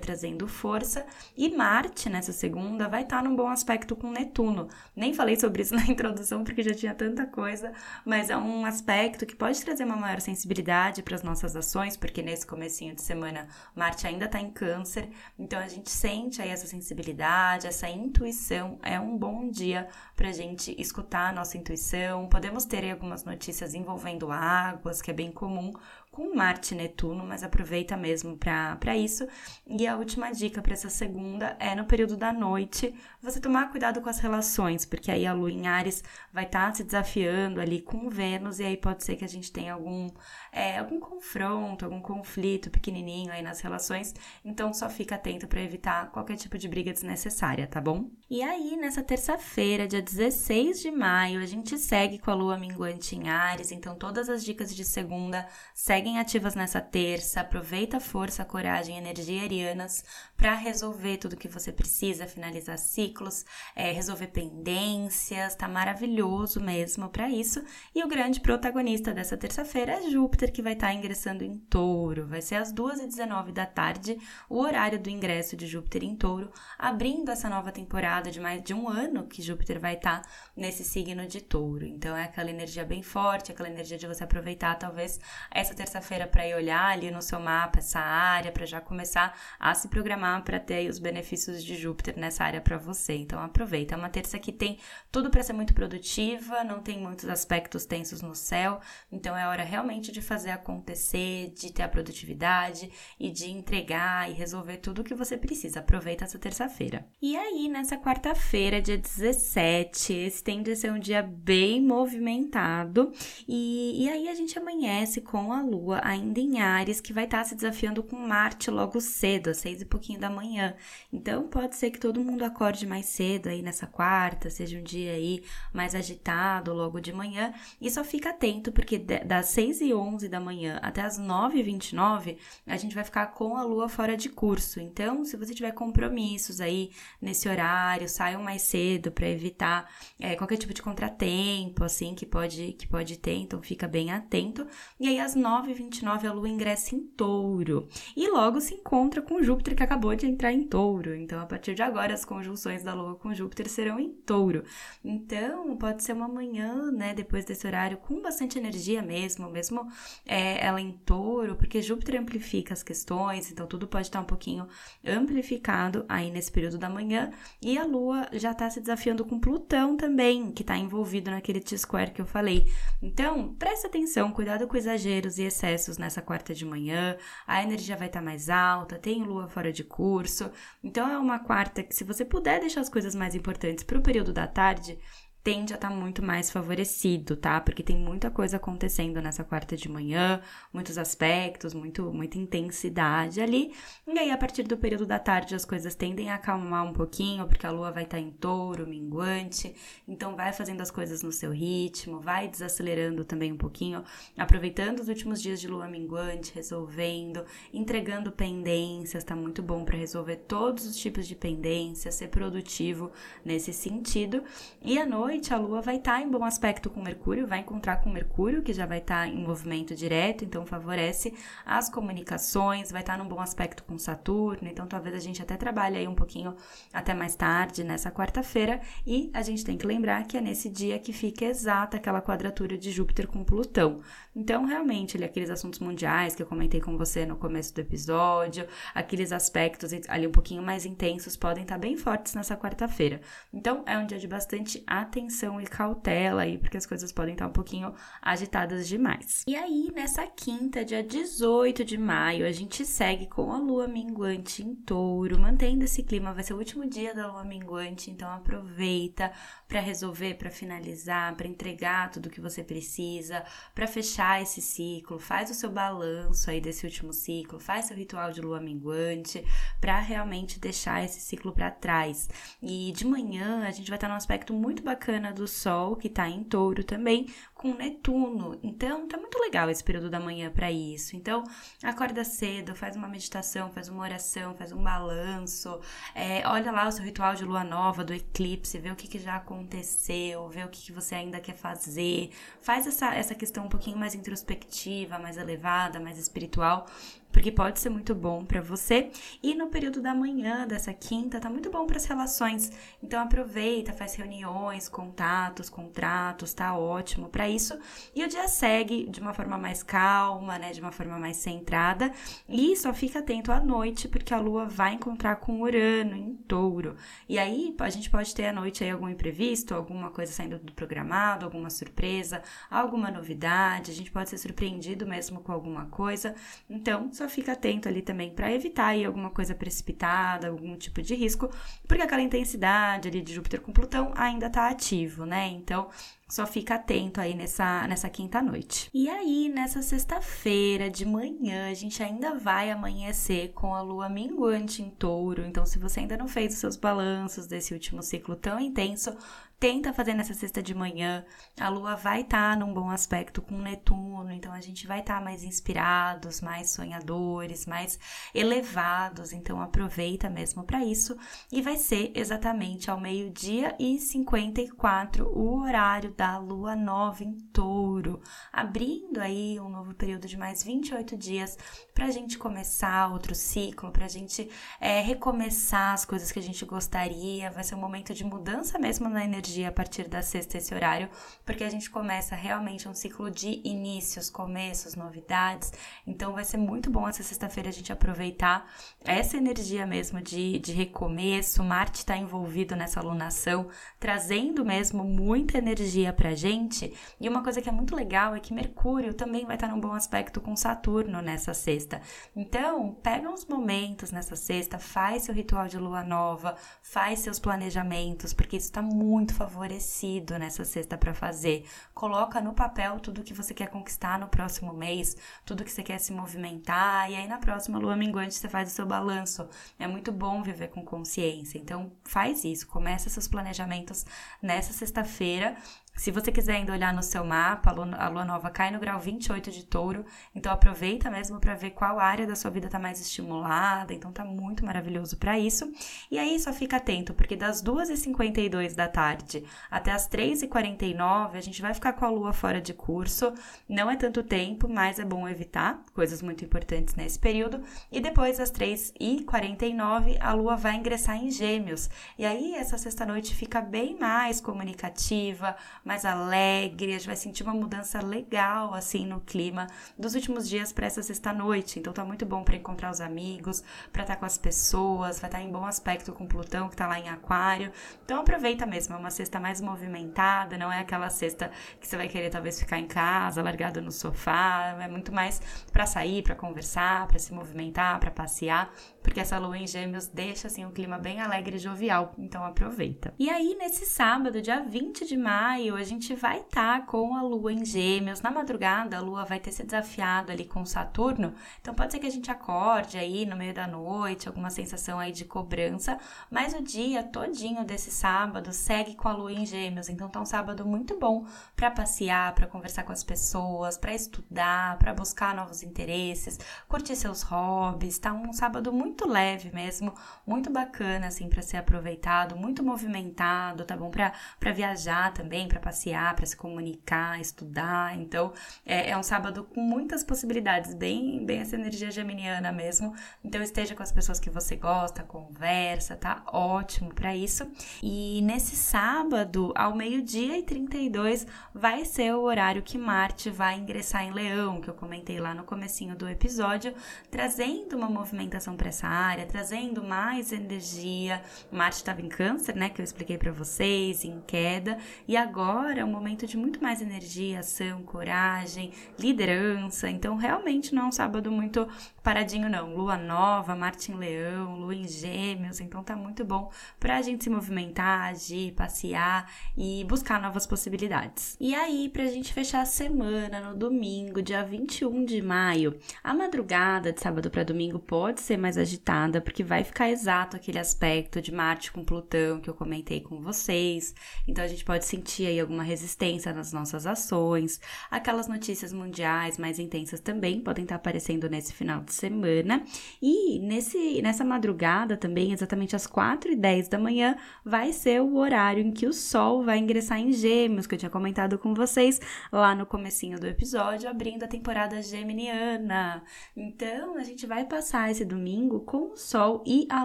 trazendo 0.00 0.46
força. 0.46 1.06
E 1.36 1.48
Marte, 1.48 2.08
nessa 2.08 2.32
segunda, 2.32 2.88
vai 2.88 3.02
estar 3.02 3.22
tá 3.22 3.28
num 3.28 3.34
bom 3.34 3.48
aspecto 3.48 3.96
com 3.96 4.10
Netuno. 4.10 4.68
Nem 4.94 5.12
falei 5.12 5.36
sobre 5.36 5.62
isso 5.62 5.74
na 5.76 5.84
introdução, 5.86 6.44
porque 6.44 6.62
já 6.62 6.74
tinha 6.74 6.94
tanta 6.94 7.26
coisa, 7.26 7.72
mas 8.04 8.30
é 8.30 8.36
um 8.36 8.64
aspecto 8.64 9.26
que 9.26 9.34
pode 9.36 9.62
trazer 9.62 9.84
uma 9.84 9.96
maior 9.96 10.20
sensibilidade 10.20 11.02
para 11.02 11.14
as 11.14 11.22
nossas 11.22 11.56
ações, 11.56 11.96
porque 11.96 12.22
nesse 12.22 12.46
comecinho 12.46 12.94
de 12.94 13.02
semana 13.02 13.48
Marte 13.74 14.06
ainda 14.06 14.26
está 14.26 14.40
em 14.40 14.50
câncer, 14.50 15.08
então 15.38 15.58
a 15.58 15.68
gente 15.68 15.90
sente 15.90 16.40
aí 16.40 16.48
essa 16.48 16.66
sensibilidade, 16.66 17.66
essa 17.66 17.88
intuição. 17.88 18.78
É 18.82 18.98
um 18.98 19.16
bom 19.16 19.50
dia 19.50 19.88
para 20.14 20.28
a 20.28 20.32
gente 20.32 20.74
escutar 20.80 21.30
a 21.30 21.32
nossa 21.32 21.58
intuição. 21.58 22.28
Podemos 22.28 22.64
ter 22.64 22.90
algumas 22.90 23.24
notícias 23.24 23.74
envolvendo 23.74 24.30
águas, 24.30 25.02
que 25.02 25.10
é 25.10 25.14
bem 25.14 25.30
comum, 25.30 25.72
com 26.16 26.34
Marte 26.34 26.72
e 26.72 26.78
Netuno, 26.78 27.26
mas 27.26 27.42
aproveita 27.42 27.94
mesmo 27.94 28.38
para 28.38 28.96
isso. 28.96 29.28
E 29.66 29.86
a 29.86 29.98
última 29.98 30.32
dica 30.32 30.62
para 30.62 30.72
essa 30.72 30.88
segunda 30.88 31.54
é 31.60 31.74
no 31.74 31.84
período 31.84 32.16
da 32.16 32.32
noite, 32.32 32.94
você 33.20 33.38
tomar 33.38 33.70
cuidado 33.70 34.00
com 34.00 34.08
as 34.08 34.18
relações, 34.18 34.86
porque 34.86 35.10
aí 35.10 35.26
a 35.26 35.34
Lua 35.34 35.52
em 35.52 35.66
Ares 35.66 36.02
vai 36.32 36.44
estar 36.44 36.68
tá 36.68 36.74
se 36.74 36.84
desafiando 36.84 37.60
ali 37.60 37.82
com 37.82 38.08
Vênus, 38.08 38.60
e 38.60 38.64
aí 38.64 38.78
pode 38.78 39.04
ser 39.04 39.16
que 39.16 39.26
a 39.26 39.28
gente 39.28 39.52
tenha 39.52 39.74
algum, 39.74 40.08
é, 40.56 40.78
algum 40.78 40.98
confronto, 40.98 41.84
algum 41.84 42.00
conflito 42.00 42.70
pequenininho 42.70 43.30
aí 43.30 43.42
nas 43.42 43.60
relações. 43.60 44.14
Então 44.42 44.72
só 44.72 44.88
fica 44.88 45.16
atento 45.16 45.46
para 45.46 45.60
evitar 45.60 46.10
qualquer 46.10 46.36
tipo 46.36 46.56
de 46.56 46.66
briga 46.66 46.94
desnecessária, 46.94 47.66
tá 47.66 47.78
bom? 47.78 48.10
E 48.30 48.42
aí, 48.42 48.74
nessa 48.76 49.02
terça-feira, 49.02 49.86
dia 49.86 50.00
16 50.00 50.80
de 50.80 50.90
maio, 50.90 51.42
a 51.42 51.46
gente 51.46 51.78
segue 51.78 52.18
com 52.18 52.30
a 52.30 52.34
lua 52.34 52.56
minguante 52.56 53.14
em 53.14 53.28
Ares, 53.28 53.70
então 53.70 53.94
todas 53.94 54.30
as 54.30 54.42
dicas 54.42 54.74
de 54.74 54.84
segunda 54.84 55.46
seguem 55.74 56.18
ativas 56.18 56.54
nessa 56.54 56.80
terça. 56.80 57.40
Aproveita 57.40 57.98
a 57.98 58.00
força, 58.00 58.42
a 58.42 58.46
coragem, 58.46 58.96
a 58.96 58.98
energia 58.98 59.42
arianas 59.42 60.04
para 60.36 60.54
resolver 60.54 61.18
tudo 61.18 61.36
que 61.36 61.48
você 61.48 61.70
precisa, 61.70 62.26
finalizar 62.26 62.78
ciclos, 62.78 63.44
é, 63.74 63.92
resolver 63.92 64.28
pendências, 64.28 65.54
tá 65.54 65.68
maravilhoso 65.68 66.60
mesmo 66.60 67.10
para 67.10 67.28
isso. 67.28 67.62
E 67.94 68.02
o 68.02 68.08
grande 68.08 68.40
protagonista 68.40 69.12
dessa 69.12 69.36
terça-feira 69.36 69.92
é 69.92 70.10
Júpiter, 70.10 70.45
que 70.50 70.62
vai 70.62 70.72
estar 70.72 70.88
tá 70.88 70.94
ingressando 70.94 71.44
em 71.44 71.56
touro. 71.56 72.26
Vai 72.26 72.40
ser 72.40 72.56
às 72.56 72.72
2h19 72.72 73.52
da 73.52 73.66
tarde, 73.66 74.18
o 74.48 74.58
horário 74.58 74.98
do 74.98 75.10
ingresso 75.10 75.56
de 75.56 75.66
Júpiter 75.66 76.04
em 76.04 76.16
touro, 76.16 76.50
abrindo 76.78 77.30
essa 77.30 77.48
nova 77.48 77.72
temporada 77.72 78.30
de 78.30 78.40
mais 78.40 78.62
de 78.62 78.72
um 78.72 78.88
ano 78.88 79.26
que 79.26 79.42
Júpiter 79.42 79.78
vai 79.78 79.94
estar 79.94 80.22
tá 80.22 80.28
nesse 80.56 80.84
signo 80.84 81.26
de 81.26 81.40
touro. 81.40 81.84
Então 81.84 82.16
é 82.16 82.24
aquela 82.24 82.50
energia 82.50 82.84
bem 82.84 83.02
forte, 83.02 83.52
aquela 83.52 83.68
energia 83.68 83.98
de 83.98 84.06
você 84.06 84.24
aproveitar 84.24 84.74
talvez 84.76 85.20
essa 85.50 85.74
terça-feira 85.74 86.26
para 86.26 86.46
ir 86.46 86.54
olhar 86.54 86.86
ali 86.86 87.10
no 87.10 87.22
seu 87.22 87.40
mapa 87.40 87.78
essa 87.78 88.00
área, 88.00 88.52
para 88.52 88.66
já 88.66 88.80
começar 88.80 89.38
a 89.58 89.74
se 89.74 89.88
programar 89.88 90.42
para 90.42 90.60
ter 90.60 90.88
os 90.88 90.98
benefícios 90.98 91.62
de 91.62 91.76
Júpiter 91.76 92.18
nessa 92.18 92.44
área 92.44 92.60
para 92.60 92.78
você. 92.78 93.14
Então 93.14 93.40
aproveita. 93.40 93.94
É 93.94 93.98
uma 93.98 94.08
terça 94.08 94.38
que 94.38 94.52
tem 94.52 94.78
tudo 95.10 95.30
para 95.30 95.42
ser 95.42 95.52
muito 95.52 95.74
produtiva, 95.74 96.64
não 96.64 96.80
tem 96.80 96.98
muitos 96.98 97.28
aspectos 97.28 97.84
tensos 97.84 98.22
no 98.22 98.34
céu, 98.34 98.80
então 99.10 99.36
é 99.36 99.46
hora 99.46 99.62
realmente 99.62 100.12
de 100.12 100.22
fazer 100.22 100.35
acontecer, 100.44 101.52
de 101.56 101.72
ter 101.72 101.82
a 101.82 101.88
produtividade 101.88 102.90
e 103.18 103.30
de 103.30 103.50
entregar 103.50 104.30
e 104.30 104.34
resolver 104.34 104.78
tudo 104.78 105.00
o 105.00 105.04
que 105.04 105.14
você 105.14 105.36
precisa. 105.36 105.80
Aproveita 105.80 106.24
essa 106.24 106.38
terça-feira. 106.38 107.06
E 107.22 107.36
aí, 107.36 107.68
nessa 107.68 107.96
quarta-feira, 107.96 108.82
dia 108.82 108.98
17. 108.98 110.12
Esse 110.12 110.42
tende 110.42 110.72
a 110.72 110.76
ser 110.76 110.92
um 110.92 110.98
dia 110.98 111.22
bem 111.22 111.80
movimentado. 111.80 113.12
E, 113.46 114.04
e 114.04 114.08
aí 114.08 114.28
a 114.28 114.34
gente 114.34 114.58
amanhece 114.58 115.20
com 115.20 115.52
a 115.52 115.62
Lua 115.62 116.00
ainda 116.02 116.40
em 116.40 116.60
Ares, 116.60 117.00
que 117.00 117.12
vai 117.12 117.24
estar 117.24 117.38
tá 117.38 117.44
se 117.44 117.54
desafiando 117.54 118.02
com 118.02 118.16
Marte 118.16 118.70
logo 118.70 119.00
cedo, 119.00 119.50
às 119.50 119.58
seis 119.58 119.80
e 119.80 119.84
pouquinho 119.84 120.18
da 120.18 120.30
manhã. 120.30 120.74
Então 121.12 121.48
pode 121.48 121.76
ser 121.76 121.90
que 121.90 121.98
todo 121.98 122.22
mundo 122.22 122.44
acorde 122.44 122.86
mais 122.86 123.06
cedo 123.06 123.48
aí 123.48 123.62
nessa 123.62 123.86
quarta, 123.86 124.50
seja 124.50 124.78
um 124.78 124.82
dia 124.82 125.12
aí 125.12 125.42
mais 125.72 125.94
agitado 125.94 126.72
logo 126.72 127.00
de 127.00 127.12
manhã. 127.12 127.52
E 127.80 127.90
só 127.90 128.02
fica 128.02 128.30
atento, 128.30 128.72
porque 128.72 128.98
das 128.98 129.46
6 129.46 129.80
e 129.80 129.94
11 129.94 130.15
da 130.28 130.40
manhã 130.40 130.78
até 130.82 131.02
as 131.02 131.18
9 131.18 131.58
e 131.58 131.62
29, 131.62 132.38
a 132.66 132.76
gente 132.76 132.94
vai 132.94 133.04
ficar 133.04 133.26
com 133.26 133.56
a 133.56 133.62
Lua 133.62 133.88
fora 133.88 134.16
de 134.16 134.28
curso. 134.28 134.80
Então, 134.80 135.24
se 135.24 135.36
você 135.36 135.54
tiver 135.54 135.72
compromissos 135.72 136.60
aí 136.60 136.90
nesse 137.20 137.48
horário, 137.48 137.66
horário, 137.66 138.08
saiam 138.08 138.42
mais 138.42 138.62
cedo 138.62 139.10
para 139.10 139.28
evitar 139.28 139.90
é, 140.20 140.36
qualquer 140.36 140.56
tipo 140.56 140.72
de 140.72 140.82
contratempo, 140.82 141.84
assim, 141.84 142.14
que 142.14 142.24
pode, 142.24 142.72
que 142.72 142.86
pode 142.86 143.18
ter, 143.18 143.34
então 143.34 143.60
fica 143.62 143.88
bem 143.88 144.12
atento. 144.12 144.66
E 145.00 145.08
aí, 145.08 145.18
às 145.18 145.36
9h29, 145.36 146.26
a 146.26 146.32
Lua 146.32 146.48
ingressa 146.48 146.94
em 146.94 147.00
touro. 147.00 147.88
E 148.16 148.28
logo 148.30 148.60
se 148.60 148.74
encontra 148.74 149.22
com 149.22 149.42
Júpiter, 149.42 149.74
que 149.74 149.82
acabou 149.82 150.14
de 150.14 150.26
entrar 150.26 150.52
em 150.52 150.64
touro. 150.64 151.14
Então, 151.14 151.40
a 151.40 151.46
partir 151.46 151.74
de 151.74 151.82
agora, 151.82 152.14
as 152.14 152.24
conjunções 152.24 152.82
da 152.82 152.94
Lua 152.94 153.16
com 153.16 153.34
Júpiter 153.34 153.68
serão 153.68 153.98
em 153.98 154.10
touro. 154.10 154.64
Então, 155.04 155.76
pode 155.76 156.02
ser 156.02 156.12
uma 156.12 156.28
manhã, 156.28 156.90
né, 156.90 157.14
depois 157.14 157.44
desse 157.44 157.66
horário, 157.66 157.98
com 157.98 158.20
bastante 158.20 158.58
energia 158.58 159.02
mesmo, 159.02 159.50
mesmo 159.50 159.88
é, 160.24 160.64
ela 160.64 160.80
em 160.80 160.92
touro, 160.92 161.56
porque 161.56 161.82
Júpiter 161.82 162.20
amplifica 162.20 162.74
as 162.74 162.82
questões, 162.82 163.50
então 163.50 163.66
tudo 163.66 163.86
pode 163.86 164.06
estar 164.06 164.20
um 164.20 164.24
pouquinho 164.24 164.66
amplificado 165.04 166.04
aí 166.08 166.30
nesse 166.30 166.50
período 166.50 166.78
da 166.78 166.88
manhã. 166.88 167.30
E 167.62 167.78
a 167.78 167.84
Lua 167.84 168.28
já 168.32 168.52
está 168.52 168.68
se 168.70 168.80
desafiando 168.80 169.24
com 169.24 169.38
Plutão 169.38 169.96
também, 169.96 170.52
que 170.52 170.62
está 170.62 170.76
envolvido 170.76 171.30
naquele 171.30 171.60
T-square 171.60 172.10
que 172.10 172.20
eu 172.20 172.26
falei. 172.26 172.66
Então, 173.02 173.54
presta 173.54 173.86
atenção, 173.86 174.30
cuidado 174.30 174.66
com 174.66 174.76
exageros 174.76 175.38
e 175.38 175.44
excessos 175.44 175.98
nessa 175.98 176.22
quarta 176.22 176.54
de 176.54 176.64
manhã. 176.64 177.16
A 177.46 177.62
energia 177.62 177.96
vai 177.96 178.08
estar 178.08 178.20
tá 178.20 178.24
mais 178.24 178.48
alta, 178.48 178.98
tem 178.98 179.22
Lua 179.22 179.48
fora 179.48 179.72
de 179.72 179.84
curso. 179.84 180.50
Então, 180.82 181.08
é 181.10 181.18
uma 181.18 181.38
quarta 181.38 181.82
que, 181.82 181.94
se 181.94 182.04
você 182.04 182.24
puder 182.24 182.60
deixar 182.60 182.80
as 182.80 182.88
coisas 182.88 183.14
mais 183.14 183.34
importantes 183.34 183.84
para 183.84 183.98
o 183.98 184.02
período 184.02 184.32
da 184.32 184.46
tarde, 184.46 184.98
tende 185.46 185.72
a 185.72 185.76
estar 185.76 185.90
tá 185.90 185.94
muito 185.94 186.24
mais 186.24 186.50
favorecido, 186.50 187.36
tá? 187.36 187.60
Porque 187.60 187.80
tem 187.80 187.96
muita 187.96 188.28
coisa 188.32 188.56
acontecendo 188.56 189.22
nessa 189.22 189.44
quarta 189.44 189.76
de 189.76 189.88
manhã, 189.88 190.42
muitos 190.72 190.98
aspectos, 190.98 191.72
muito, 191.72 192.12
muita 192.12 192.36
intensidade 192.36 193.40
ali. 193.40 193.72
E 194.08 194.18
aí, 194.18 194.32
a 194.32 194.36
partir 194.36 194.64
do 194.64 194.76
período 194.76 195.06
da 195.06 195.20
tarde, 195.20 195.54
as 195.54 195.64
coisas 195.64 195.94
tendem 195.94 196.30
a 196.30 196.34
acalmar 196.34 196.84
um 196.84 196.92
pouquinho, 196.92 197.46
porque 197.46 197.64
a 197.64 197.70
lua 197.70 197.92
vai 197.92 198.02
estar 198.02 198.16
tá 198.16 198.20
em 198.20 198.32
touro, 198.32 198.88
minguante. 198.88 199.72
Então, 200.08 200.34
vai 200.34 200.52
fazendo 200.52 200.80
as 200.80 200.90
coisas 200.90 201.22
no 201.22 201.30
seu 201.30 201.52
ritmo, 201.52 202.18
vai 202.18 202.48
desacelerando 202.48 203.24
também 203.24 203.52
um 203.52 203.56
pouquinho, 203.56 204.02
aproveitando 204.36 204.98
os 204.98 205.06
últimos 205.06 205.40
dias 205.40 205.60
de 205.60 205.68
lua 205.68 205.86
minguante, 205.86 206.52
resolvendo, 206.56 207.44
entregando 207.72 208.32
pendências, 208.32 209.22
tá 209.22 209.36
muito 209.36 209.62
bom 209.62 209.84
para 209.84 209.96
resolver 209.96 210.38
todos 210.48 210.84
os 210.84 210.96
tipos 210.96 211.24
de 211.24 211.36
pendências, 211.36 212.16
ser 212.16 212.30
produtivo 212.30 213.12
nesse 213.44 213.72
sentido. 213.72 214.42
E 214.82 214.98
à 214.98 215.06
noite, 215.06 215.35
noite 215.36 215.52
a 215.52 215.58
Lua 215.58 215.82
vai 215.82 215.96
estar 215.96 216.14
tá 216.14 216.22
em 216.22 216.30
bom 216.30 216.42
aspecto 216.42 216.88
com 216.88 217.02
Mercúrio, 217.02 217.46
vai 217.46 217.58
encontrar 217.58 217.98
com 217.98 218.08
Mercúrio, 218.08 218.62
que 218.62 218.72
já 218.72 218.86
vai 218.86 218.98
estar 218.98 219.26
tá 219.26 219.28
em 219.28 219.36
movimento 219.36 219.94
direto, 219.94 220.46
então 220.46 220.64
favorece 220.64 221.34
as 221.64 221.90
comunicações, 221.90 222.90
vai 222.90 223.02
estar 223.02 223.18
tá 223.18 223.22
num 223.22 223.28
bom 223.28 223.38
aspecto 223.38 223.84
com 223.84 223.98
Saturno, 223.98 224.66
então 224.66 224.86
talvez 224.86 225.14
a 225.14 225.18
gente 225.18 225.42
até 225.42 225.54
trabalhe 225.54 225.98
aí 225.98 226.08
um 226.08 226.14
pouquinho 226.14 226.56
até 226.90 227.12
mais 227.12 227.36
tarde, 227.36 227.84
nessa 227.84 228.10
quarta-feira, 228.10 228.80
e 229.06 229.30
a 229.34 229.42
gente 229.42 229.62
tem 229.62 229.76
que 229.76 229.86
lembrar 229.86 230.26
que 230.26 230.38
é 230.38 230.40
nesse 230.40 230.70
dia 230.70 230.98
que 230.98 231.12
fica 231.12 231.44
exata 231.44 231.98
aquela 231.98 232.22
quadratura 232.22 232.78
de 232.78 232.90
Júpiter 232.90 233.26
com 233.26 233.44
Plutão. 233.44 234.00
Então, 234.34 234.64
realmente, 234.64 235.22
aqueles 235.22 235.50
assuntos 235.50 235.80
mundiais 235.80 236.34
que 236.34 236.42
eu 236.42 236.46
comentei 236.46 236.80
com 236.80 236.96
você 236.96 237.26
no 237.26 237.36
começo 237.36 237.74
do 237.74 237.80
episódio, 237.82 238.66
aqueles 238.94 239.32
aspectos 239.32 239.90
ali 240.08 240.26
um 240.26 240.32
pouquinho 240.32 240.62
mais 240.62 240.86
intensos 240.86 241.36
podem 241.36 241.62
estar 241.62 241.76
bem 241.76 241.94
fortes 241.94 242.34
nessa 242.34 242.56
quarta-feira. 242.56 243.20
Então, 243.52 243.82
é 243.86 243.98
um 243.98 244.06
dia 244.06 244.18
de 244.18 244.26
bastante 244.26 244.82
atenção 244.86 245.25
atenção 245.26 245.60
e 245.60 245.66
cautela 245.66 246.42
aí, 246.42 246.56
porque 246.56 246.76
as 246.76 246.86
coisas 246.86 247.12
podem 247.12 247.34
estar 247.34 247.46
um 247.46 247.52
pouquinho 247.52 247.92
agitadas 248.22 248.86
demais. 248.86 249.42
E 249.46 249.56
aí, 249.56 249.90
nessa 249.94 250.26
quinta, 250.26 250.84
dia 250.84 251.02
18 251.02 251.84
de 251.84 251.98
maio, 251.98 252.46
a 252.46 252.52
gente 252.52 252.84
segue 252.84 253.26
com 253.26 253.52
a 253.52 253.58
lua 253.58 253.88
minguante 253.88 254.62
em 254.62 254.74
touro, 254.74 255.38
mantendo 255.38 255.84
esse 255.84 256.02
clima, 256.02 256.32
vai 256.32 256.44
ser 256.44 256.54
o 256.54 256.58
último 256.58 256.88
dia 256.88 257.14
da 257.14 257.26
lua 257.30 257.44
minguante, 257.44 258.10
então 258.10 258.30
aproveita 258.30 259.32
para 259.68 259.80
resolver, 259.80 260.34
para 260.34 260.50
finalizar, 260.50 261.34
para 261.34 261.48
entregar 261.48 262.10
tudo 262.10 262.30
que 262.30 262.40
você 262.40 262.62
precisa, 262.62 263.44
para 263.74 263.86
fechar 263.86 264.40
esse 264.40 264.60
ciclo, 264.62 265.18
faz 265.18 265.50
o 265.50 265.54
seu 265.54 265.70
balanço 265.70 266.50
aí 266.50 266.60
desse 266.60 266.86
último 266.86 267.12
ciclo, 267.12 267.58
faz 267.58 267.86
seu 267.86 267.96
ritual 267.96 268.30
de 268.30 268.40
lua 268.40 268.60
minguante, 268.60 269.44
para 269.80 269.98
realmente 269.98 270.60
deixar 270.60 271.04
esse 271.04 271.20
ciclo 271.20 271.52
para 271.52 271.70
trás. 271.70 272.28
E 272.62 272.92
de 272.92 273.04
manhã 273.04 273.66
a 273.66 273.70
gente 273.70 273.88
vai 273.88 273.96
estar 273.96 274.08
num 274.08 274.14
aspecto 274.14 274.52
muito 274.52 274.82
bacana 274.82 275.32
do 275.32 275.48
Sol, 275.48 275.96
que 275.96 276.08
está 276.08 276.28
em 276.28 276.44
touro 276.44 276.84
também, 276.84 277.26
com 277.66 277.74
Netuno. 277.74 278.58
Então, 278.62 279.08
tá 279.08 279.16
muito 279.16 279.38
legal 279.40 279.68
esse 279.68 279.82
período 279.82 280.08
da 280.08 280.20
manhã 280.20 280.50
para 280.50 280.70
isso. 280.70 281.16
Então, 281.16 281.42
acorda 281.82 282.22
cedo, 282.22 282.76
faz 282.76 282.94
uma 282.94 283.08
meditação, 283.08 283.70
faz 283.70 283.88
uma 283.88 284.02
oração, 284.02 284.54
faz 284.54 284.70
um 284.70 284.82
balanço, 284.82 285.80
é, 286.14 286.46
olha 286.46 286.70
lá 286.70 286.86
o 286.86 286.92
seu 286.92 287.04
ritual 287.04 287.34
de 287.34 287.44
lua 287.44 287.64
nova, 287.64 288.04
do 288.04 288.14
eclipse, 288.14 288.78
vê 288.78 288.90
o 288.90 288.96
que, 288.96 289.08
que 289.08 289.18
já 289.18 289.36
aconteceu, 289.36 290.48
vê 290.48 290.62
o 290.64 290.68
que, 290.68 290.80
que 290.80 290.92
você 290.92 291.16
ainda 291.16 291.40
quer 291.40 291.56
fazer. 291.56 292.30
Faz 292.60 292.86
essa, 292.86 293.12
essa 293.14 293.34
questão 293.34 293.66
um 293.66 293.68
pouquinho 293.68 293.98
mais 293.98 294.14
introspectiva, 294.14 295.18
mais 295.18 295.36
elevada, 295.36 295.98
mais 295.98 296.18
espiritual 296.18 296.86
porque 297.36 297.52
pode 297.52 297.80
ser 297.80 297.90
muito 297.90 298.14
bom 298.14 298.46
para 298.46 298.62
você. 298.62 299.10
E 299.42 299.54
no 299.54 299.66
período 299.66 300.00
da 300.00 300.14
manhã 300.14 300.66
dessa 300.66 300.94
quinta, 300.94 301.38
tá 301.38 301.50
muito 301.50 301.70
bom 301.70 301.84
para 301.86 301.98
as 301.98 302.06
relações. 302.06 302.72
Então 303.02 303.22
aproveita, 303.22 303.92
faz 303.92 304.14
reuniões, 304.14 304.88
contatos, 304.88 305.68
contratos, 305.68 306.54
tá 306.54 306.74
ótimo 306.74 307.28
para 307.28 307.46
isso. 307.46 307.78
E 308.14 308.24
o 308.24 308.28
dia 308.28 308.48
segue 308.48 309.06
de 309.10 309.20
uma 309.20 309.34
forma 309.34 309.58
mais 309.58 309.82
calma, 309.82 310.58
né, 310.58 310.72
de 310.72 310.80
uma 310.80 310.90
forma 310.90 311.18
mais 311.18 311.36
centrada. 311.36 312.10
E 312.48 312.74
só 312.74 312.94
fica 312.94 313.18
atento 313.18 313.52
à 313.52 313.60
noite, 313.60 314.08
porque 314.08 314.32
a 314.32 314.40
lua 314.40 314.64
vai 314.64 314.94
encontrar 314.94 315.36
com 315.36 315.60
Urano 315.60 316.16
em 316.16 316.36
Touro. 316.48 316.96
E 317.28 317.38
aí 317.38 317.76
a 317.78 317.90
gente 317.90 318.08
pode 318.08 318.34
ter 318.34 318.46
à 318.46 318.52
noite 318.54 318.82
aí 318.82 318.88
algum 318.88 319.10
imprevisto, 319.10 319.74
alguma 319.74 320.08
coisa 320.10 320.32
saindo 320.32 320.58
do 320.58 320.72
programado, 320.72 321.44
alguma 321.44 321.68
surpresa, 321.68 322.40
alguma 322.70 323.10
novidade, 323.10 323.90
a 323.90 323.94
gente 323.94 324.10
pode 324.10 324.30
ser 324.30 324.38
surpreendido 324.38 325.06
mesmo 325.06 325.42
com 325.42 325.52
alguma 325.52 325.84
coisa. 325.84 326.34
Então, 326.70 327.12
só 327.12 327.25
fica 327.28 327.52
atento 327.52 327.88
ali 327.88 328.02
também 328.02 328.30
para 328.30 328.52
evitar 328.52 328.88
aí 328.88 329.04
alguma 329.04 329.30
coisa 329.30 329.54
precipitada, 329.54 330.48
algum 330.48 330.76
tipo 330.76 331.02
de 331.02 331.14
risco, 331.14 331.50
porque 331.86 332.02
aquela 332.02 332.22
intensidade 332.22 333.08
ali 333.08 333.20
de 333.20 333.34
Júpiter 333.34 333.60
com 333.60 333.72
Plutão 333.72 334.12
ainda 334.16 334.46
está 334.46 334.68
ativo, 334.68 335.24
né? 335.24 335.48
Então, 335.48 335.88
só 336.28 336.44
fica 336.44 336.74
atento 336.74 337.20
aí 337.20 337.34
nessa, 337.34 337.86
nessa 337.86 338.10
quinta 338.10 338.42
noite. 338.42 338.90
E 338.92 339.08
aí, 339.08 339.48
nessa 339.48 339.80
sexta-feira 339.80 340.90
de 340.90 341.06
manhã, 341.06 341.70
a 341.70 341.74
gente 341.74 342.02
ainda 342.02 342.34
vai 342.34 342.70
amanhecer 342.70 343.52
com 343.52 343.72
a 343.72 343.80
lua 343.80 344.08
minguante 344.08 344.82
em 344.82 344.90
touro. 344.90 345.44
Então, 345.46 345.64
se 345.64 345.78
você 345.78 346.00
ainda 346.00 346.16
não 346.16 346.26
fez 346.26 346.54
os 346.54 346.58
seus 346.58 346.76
balanços 346.76 347.46
desse 347.46 347.72
último 347.72 348.02
ciclo 348.02 348.34
tão 348.34 348.58
intenso, 348.58 349.16
tenta 349.58 349.92
fazer 349.92 350.14
nessa 350.14 350.34
sexta 350.34 350.62
de 350.62 350.74
manhã. 350.74 351.24
A 351.58 351.68
lua 351.68 351.96
vai 351.96 352.20
estar 352.20 352.52
tá 352.52 352.56
num 352.56 352.72
bom 352.72 352.90
aspecto 352.90 353.40
com 353.40 353.56
Netuno, 353.56 354.30
então 354.30 354.52
a 354.52 354.60
gente 354.60 354.86
vai 354.86 355.00
estar 355.00 355.18
tá 355.18 355.20
mais 355.20 355.42
inspirados, 355.42 356.40
mais 356.40 356.70
sonhadores, 356.70 357.66
mais 357.66 357.98
elevados. 358.34 359.32
Então 359.32 359.60
aproveita 359.60 360.28
mesmo 360.28 360.64
para 360.64 360.84
isso 360.84 361.16
e 361.50 361.62
vai 361.62 361.76
ser 361.76 362.12
exatamente 362.14 362.90
ao 362.90 363.00
meio-dia 363.00 363.74
e 363.78 363.98
54 363.98 365.26
o 365.26 365.60
horário 365.60 366.12
da 366.16 366.38
lua 366.38 366.74
nova 366.74 367.22
em 367.22 367.32
Touro, 367.52 368.20
abrindo 368.52 369.20
aí 369.20 369.60
um 369.60 369.68
novo 369.68 369.94
período 369.94 370.26
de 370.26 370.36
mais 370.36 370.62
28 370.62 371.16
dias 371.16 371.58
para 371.94 372.06
a 372.06 372.10
gente 372.10 372.38
começar 372.38 373.12
outro 373.12 373.34
ciclo, 373.34 373.90
para 373.90 374.06
a 374.06 374.08
gente 374.08 374.48
é, 374.80 375.00
recomeçar 375.00 375.92
as 375.92 376.04
coisas 376.04 376.32
que 376.32 376.38
a 376.38 376.42
gente 376.42 376.64
gostaria. 376.64 377.50
Vai 377.50 377.64
ser 377.64 377.74
um 377.74 377.80
momento 377.80 378.14
de 378.14 378.24
mudança 378.24 378.78
mesmo 378.78 379.08
na 379.08 379.24
energia 379.24 379.68
a 379.68 379.72
partir 379.72 380.08
da 380.08 380.22
sexta 380.22 380.58
esse 380.58 380.74
horário, 380.74 381.08
porque 381.44 381.64
a 381.64 381.70
gente 381.70 381.90
começa 381.90 382.34
realmente 382.34 382.88
um 382.88 382.94
ciclo 382.94 383.30
de 383.30 383.60
inícios, 383.64 384.30
começos, 384.30 384.94
novidades. 384.94 385.72
Então 386.06 386.32
vai 386.32 386.44
ser 386.44 386.56
muito 386.56 386.90
bom 386.90 387.08
essa 387.08 387.22
sexta-feira 387.22 387.68
a 387.68 387.72
gente 387.72 387.92
aproveitar 387.92 388.70
essa 389.04 389.36
energia 389.36 389.86
mesmo 389.86 390.20
de, 390.20 390.58
de 390.58 390.72
recomeço. 390.72 391.62
Marte 391.62 391.96
está 391.96 392.16
envolvido 392.16 392.74
nessa 392.74 393.00
alunação, 393.00 393.68
trazendo 394.00 394.64
mesmo 394.64 395.04
muita 395.04 395.58
energia 395.58 396.05
pra 396.12 396.34
gente. 396.34 396.92
E 397.20 397.28
uma 397.28 397.42
coisa 397.42 397.60
que 397.60 397.68
é 397.68 397.72
muito 397.72 397.94
legal 397.94 398.34
é 398.34 398.40
que 398.40 398.54
Mercúrio 398.54 399.14
também 399.14 399.44
vai 399.44 399.56
estar 399.56 399.68
num 399.68 399.80
bom 399.80 399.92
aspecto 399.92 400.40
com 400.40 400.56
Saturno 400.56 401.20
nessa 401.20 401.54
sexta. 401.54 402.00
Então, 402.34 402.94
pega 403.02 403.28
uns 403.28 403.44
momentos 403.46 404.10
nessa 404.10 404.36
sexta, 404.36 404.78
faz 404.78 405.24
seu 405.24 405.34
ritual 405.34 405.66
de 405.68 405.78
lua 405.78 406.02
nova, 406.02 406.56
faz 406.82 407.20
seus 407.20 407.38
planejamentos, 407.38 408.32
porque 408.32 408.56
isso 408.56 408.66
está 408.66 408.82
muito 408.82 409.34
favorecido 409.34 410.38
nessa 410.38 410.64
sexta 410.64 410.96
para 410.96 411.14
fazer. 411.14 411.64
Coloca 411.94 412.40
no 412.40 412.52
papel 412.52 413.00
tudo 413.00 413.22
que 413.22 413.34
você 413.34 413.52
quer 413.54 413.68
conquistar 413.68 414.18
no 414.18 414.28
próximo 414.28 414.72
mês, 414.72 415.16
tudo 415.44 415.64
que 415.64 415.70
você 415.70 415.82
quer 415.82 415.98
se 415.98 416.12
movimentar, 416.12 417.10
e 417.10 417.16
aí 417.16 417.26
na 417.26 417.38
próxima 417.38 417.78
lua 417.78 417.96
minguante 417.96 418.34
você 418.34 418.48
faz 418.48 418.70
o 418.70 418.74
seu 418.74 418.86
balanço. 418.86 419.48
É 419.78 419.86
muito 419.86 420.12
bom 420.12 420.42
viver 420.42 420.68
com 420.68 420.84
consciência. 420.84 421.58
Então, 421.58 421.92
faz 422.04 422.44
isso, 422.44 422.66
começa 422.66 423.10
seus 423.10 423.28
planejamentos 423.28 424.04
nessa 424.42 424.72
sexta-feira 424.72 425.56
se 425.96 426.10
você 426.10 426.30
quiser 426.30 426.56
ainda 426.56 426.74
olhar 426.74 426.92
no 426.92 427.02
seu 427.02 427.24
mapa, 427.24 427.70
a 427.70 428.08
lua 428.08 428.24
nova 428.24 428.50
cai 428.50 428.70
no 428.70 428.78
grau 428.78 429.00
28 429.00 429.50
de 429.50 429.64
touro, 429.64 430.04
então 430.34 430.52
aproveita 430.52 431.10
mesmo 431.10 431.40
para 431.40 431.54
ver 431.54 431.70
qual 431.70 431.98
área 431.98 432.26
da 432.26 432.36
sua 432.36 432.50
vida 432.50 432.66
está 432.66 432.78
mais 432.78 433.00
estimulada, 433.00 433.94
então 433.94 434.12
tá 434.12 434.22
muito 434.22 434.64
maravilhoso 434.64 435.16
para 435.16 435.38
isso. 435.38 435.72
E 436.10 436.18
aí 436.18 436.38
só 436.38 436.52
fica 436.52 436.76
atento, 436.76 437.14
porque 437.14 437.34
das 437.34 437.62
2h52 437.62 438.74
da 438.74 438.86
tarde 438.86 439.42
até 439.70 439.90
as 439.90 440.06
3h49 440.06 441.34
a 441.34 441.40
gente 441.40 441.62
vai 441.62 441.72
ficar 441.72 441.94
com 441.94 442.04
a 442.04 442.10
lua 442.10 442.32
fora 442.34 442.60
de 442.60 442.74
curso, 442.74 443.32
não 443.66 443.90
é 443.90 443.96
tanto 443.96 444.22
tempo, 444.22 444.68
mas 444.68 444.98
é 444.98 445.04
bom 445.04 445.26
evitar 445.26 445.82
coisas 445.94 446.20
muito 446.20 446.44
importantes 446.44 446.94
nesse 446.94 447.18
período. 447.18 447.62
E 447.90 448.02
depois 448.02 448.36
das 448.36 448.52
3h49 448.52 450.18
a 450.20 450.34
lua 450.34 450.56
vai 450.56 450.76
ingressar 450.76 451.16
em 451.16 451.30
Gêmeos, 451.30 451.88
e 452.18 452.26
aí 452.26 452.54
essa 452.54 452.76
sexta-noite 452.76 453.34
fica 453.34 453.62
bem 453.62 453.98
mais 453.98 454.42
comunicativa 454.42 455.56
mais 455.86 456.04
alegre, 456.04 456.90
a 456.90 456.98
gente 456.98 457.06
vai 457.06 457.14
sentir 457.14 457.44
uma 457.44 457.54
mudança 457.54 458.02
legal 458.02 458.74
assim 458.74 459.06
no 459.06 459.20
clima 459.20 459.68
dos 459.96 460.16
últimos 460.16 460.48
dias 460.48 460.72
para 460.72 460.86
essa 460.86 461.00
sexta-noite. 461.00 461.78
Então 461.78 461.92
tá 461.92 462.04
muito 462.04 462.26
bom 462.26 462.42
para 462.42 462.56
encontrar 462.56 462.90
os 462.90 463.00
amigos, 463.00 463.62
para 463.92 464.02
estar 464.02 464.14
tá 464.14 464.20
com 464.20 464.26
as 464.26 464.36
pessoas, 464.36 465.20
vai 465.20 465.28
estar 465.28 465.38
tá 465.38 465.44
em 465.44 465.50
bom 465.50 465.64
aspecto 465.64 466.12
com 466.12 466.26
Plutão 466.26 466.68
que 466.68 466.74
tá 466.74 466.88
lá 466.88 466.98
em 466.98 467.08
Aquário. 467.08 467.70
Então 468.04 468.20
aproveita 468.20 468.66
mesmo, 468.66 468.96
é 468.96 468.98
uma 468.98 469.10
sexta 469.10 469.38
mais 469.38 469.60
movimentada, 469.60 470.58
não 470.58 470.72
é 470.72 470.80
aquela 470.80 471.08
sexta 471.08 471.52
que 471.80 471.86
você 471.86 471.96
vai 471.96 472.08
querer 472.08 472.30
talvez 472.30 472.58
ficar 472.58 472.80
em 472.80 472.88
casa, 472.88 473.40
largado 473.40 473.80
no 473.80 473.92
sofá, 473.92 474.76
é 474.80 474.88
muito 474.88 475.12
mais 475.12 475.40
para 475.72 475.86
sair, 475.86 476.20
para 476.20 476.34
conversar, 476.34 477.06
para 477.06 477.20
se 477.20 477.32
movimentar, 477.32 478.00
para 478.00 478.10
passear, 478.10 478.72
porque 479.04 479.20
essa 479.20 479.38
lua 479.38 479.56
em 479.56 479.68
Gêmeos 479.68 480.08
deixa 480.08 480.48
assim 480.48 480.64
um 480.64 480.72
clima 480.72 480.98
bem 480.98 481.20
alegre 481.20 481.56
e 481.56 481.60
jovial. 481.60 482.12
Então 482.18 482.44
aproveita. 482.44 483.14
E 483.16 483.30
aí 483.30 483.54
nesse 483.56 483.86
sábado, 483.86 484.42
dia 484.42 484.64
20 484.64 485.06
de 485.06 485.16
maio, 485.16 485.75
a 485.76 485.84
gente 485.84 486.14
vai 486.14 486.40
estar 486.40 486.80
tá 486.80 486.86
com 486.86 487.16
a 487.16 487.22
Lua 487.22 487.52
em 487.52 487.64
Gêmeos. 487.64 488.20
Na 488.20 488.30
madrugada, 488.30 488.96
a 488.96 489.00
Lua 489.00 489.24
vai 489.24 489.38
ter 489.38 489.52
se 489.52 489.62
desafiado 489.64 490.32
ali 490.32 490.44
com 490.44 490.64
Saturno. 490.64 491.34
Então 491.60 491.74
pode 491.74 491.92
ser 491.92 491.98
que 491.98 492.06
a 492.06 492.10
gente 492.10 492.30
acorde 492.30 492.98
aí 492.98 493.26
no 493.26 493.36
meio 493.36 493.54
da 493.54 493.66
noite, 493.66 494.28
alguma 494.28 494.50
sensação 494.50 494.98
aí 494.98 495.12
de 495.12 495.24
cobrança. 495.24 495.98
Mas 496.30 496.54
o 496.54 496.62
dia 496.62 497.02
todinho 497.02 497.64
desse 497.64 497.90
sábado 497.90 498.52
segue 498.52 498.94
com 498.94 499.08
a 499.08 499.12
Lua 499.12 499.32
em 499.32 499.44
Gêmeos. 499.44 499.88
Então 499.88 500.08
tá 500.08 500.20
um 500.20 500.26
sábado 500.26 500.64
muito 500.64 500.98
bom 500.98 501.26
para 501.54 501.70
passear, 501.70 502.34
para 502.34 502.46
conversar 502.46 502.82
com 502.82 502.92
as 502.92 503.04
pessoas, 503.04 503.76
para 503.76 503.94
estudar, 503.94 504.78
para 504.78 504.94
buscar 504.94 505.34
novos 505.34 505.62
interesses, 505.62 506.38
curtir 506.68 506.96
seus 506.96 507.22
hobbies. 507.22 507.98
Tá 507.98 508.12
um 508.12 508.32
sábado 508.32 508.72
muito 508.72 509.08
leve 509.08 509.50
mesmo, 509.52 509.94
muito 510.26 510.50
bacana 510.50 511.08
assim 511.08 511.28
para 511.28 511.42
ser 511.42 511.56
aproveitado, 511.58 512.36
muito 512.36 512.62
movimentado, 512.62 513.64
tá 513.64 513.76
bom 513.76 513.90
para 513.90 514.52
viajar 514.52 515.12
também, 515.12 515.48
para 515.48 515.60
passear, 515.66 516.14
para 516.14 516.24
se 516.24 516.36
comunicar, 516.36 517.20
estudar. 517.20 517.98
Então, 517.98 518.32
é, 518.64 518.90
é, 518.90 518.96
um 518.96 519.02
sábado 519.02 519.42
com 519.42 519.60
muitas 519.60 520.04
possibilidades, 520.04 520.74
bem, 520.74 521.26
bem 521.26 521.40
essa 521.40 521.56
energia 521.56 521.90
geminiana 521.90 522.52
mesmo. 522.52 522.94
Então, 523.24 523.42
esteja 523.42 523.74
com 523.74 523.82
as 523.82 523.90
pessoas 523.90 524.20
que 524.20 524.30
você 524.30 524.54
gosta, 524.54 525.02
conversa, 525.02 525.96
tá 525.96 526.22
ótimo 526.28 526.94
para 526.94 527.16
isso. 527.16 527.50
E 527.82 528.22
nesse 528.22 528.54
sábado, 528.54 529.52
ao 529.56 529.74
meio-dia 529.74 530.38
e 530.38 530.42
32, 530.44 531.26
vai 531.52 531.84
ser 531.84 532.14
o 532.14 532.22
horário 532.22 532.62
que 532.62 532.78
Marte 532.78 533.28
vai 533.28 533.58
ingressar 533.58 534.04
em 534.04 534.12
Leão, 534.12 534.60
que 534.60 534.70
eu 534.70 534.74
comentei 534.74 535.18
lá 535.18 535.34
no 535.34 535.42
comecinho 535.42 535.96
do 535.96 536.08
episódio, 536.08 536.72
trazendo 537.10 537.76
uma 537.76 537.90
movimentação 537.90 538.56
para 538.56 538.68
essa 538.68 538.86
área, 538.86 539.26
trazendo 539.26 539.82
mais 539.82 540.30
energia. 540.30 541.20
Marte 541.50 541.78
estava 541.78 542.00
em 542.00 542.08
Câncer, 542.08 542.54
né, 542.54 542.68
que 542.68 542.80
eu 542.80 542.84
expliquei 542.84 543.18
para 543.18 543.32
vocês, 543.32 544.04
em 544.04 544.20
queda, 544.20 544.78
e 545.08 545.16
agora 545.16 545.45
agora 545.46 545.80
é 545.80 545.84
um 545.84 545.90
momento 545.90 546.26
de 546.26 546.36
muito 546.36 546.60
mais 546.60 546.82
energia, 546.82 547.38
ação, 547.38 547.80
coragem, 547.84 548.72
liderança. 548.98 549.88
Então, 549.88 550.16
realmente 550.16 550.74
não 550.74 550.82
é 550.82 550.86
um 550.86 550.92
sábado 550.92 551.30
muito 551.30 551.68
paradinho, 552.02 552.50
não. 552.50 552.74
Lua 552.74 552.96
nova, 552.96 553.54
Marte 553.54 553.92
em 553.92 553.94
Leão, 553.94 554.58
Lua 554.58 554.74
em 554.74 554.88
Gêmeos. 554.88 555.60
Então, 555.60 555.84
tá 555.84 555.94
muito 555.94 556.24
bom 556.24 556.50
pra 556.80 557.00
gente 557.00 557.22
se 557.22 557.30
movimentar, 557.30 558.10
agir, 558.10 558.52
passear 558.54 559.30
e 559.56 559.84
buscar 559.84 560.20
novas 560.20 560.48
possibilidades. 560.48 561.36
E 561.38 561.54
aí, 561.54 561.88
pra 561.88 562.06
gente 562.06 562.32
fechar 562.32 562.62
a 562.62 562.66
semana, 562.66 563.40
no 563.40 563.56
domingo, 563.56 564.20
dia 564.20 564.42
21 564.42 565.04
de 565.04 565.22
maio, 565.22 565.78
a 566.02 566.12
madrugada 566.12 566.92
de 566.92 567.00
sábado 567.00 567.30
para 567.30 567.44
domingo 567.44 567.78
pode 567.78 568.20
ser 568.20 568.36
mais 568.36 568.58
agitada, 568.58 569.20
porque 569.20 569.44
vai 569.44 569.62
ficar 569.62 569.88
exato 569.88 570.34
aquele 570.34 570.58
aspecto 570.58 571.22
de 571.22 571.32
Marte 571.32 571.70
com 571.70 571.84
Plutão 571.84 572.40
que 572.40 572.50
eu 572.50 572.54
comentei 572.54 573.00
com 573.00 573.20
vocês. 573.20 573.94
Então, 574.26 574.44
a 574.44 574.48
gente 574.48 574.64
pode 574.64 574.84
sentir 574.84 575.26
aí 575.26 575.35
alguma 575.40 575.62
resistência 575.62 576.32
nas 576.32 576.52
nossas 576.52 576.86
ações. 576.86 577.60
Aquelas 577.90 578.28
notícias 578.28 578.72
mundiais 578.72 579.38
mais 579.38 579.58
intensas 579.58 580.00
também 580.00 580.40
podem 580.40 580.64
estar 580.64 580.76
aparecendo 580.76 581.28
nesse 581.28 581.52
final 581.52 581.82
de 581.82 581.92
semana. 581.92 582.62
E 583.00 583.38
nesse, 583.40 584.00
nessa 584.02 584.24
madrugada 584.24 584.96
também, 584.96 585.32
exatamente 585.32 585.76
às 585.76 585.86
4 585.86 586.32
e 586.32 586.36
10 586.36 586.68
da 586.68 586.78
manhã, 586.78 587.16
vai 587.44 587.72
ser 587.72 588.00
o 588.00 588.16
horário 588.16 588.62
em 588.62 588.72
que 588.72 588.86
o 588.86 588.92
Sol 588.92 589.44
vai 589.44 589.58
ingressar 589.58 590.00
em 590.00 590.12
Gêmeos, 590.12 590.66
que 590.66 590.74
eu 590.74 590.78
tinha 590.78 590.90
comentado 590.90 591.38
com 591.38 591.54
vocês 591.54 592.00
lá 592.32 592.54
no 592.54 592.66
comecinho 592.66 593.18
do 593.18 593.26
episódio, 593.26 593.88
abrindo 593.88 594.24
a 594.24 594.28
temporada 594.28 594.80
geminiana. 594.82 596.02
Então, 596.36 596.96
a 596.96 597.02
gente 597.02 597.26
vai 597.26 597.44
passar 597.44 597.90
esse 597.90 598.04
domingo 598.04 598.60
com 598.60 598.92
o 598.92 598.96
Sol 598.96 599.42
e 599.46 599.66
a 599.70 599.84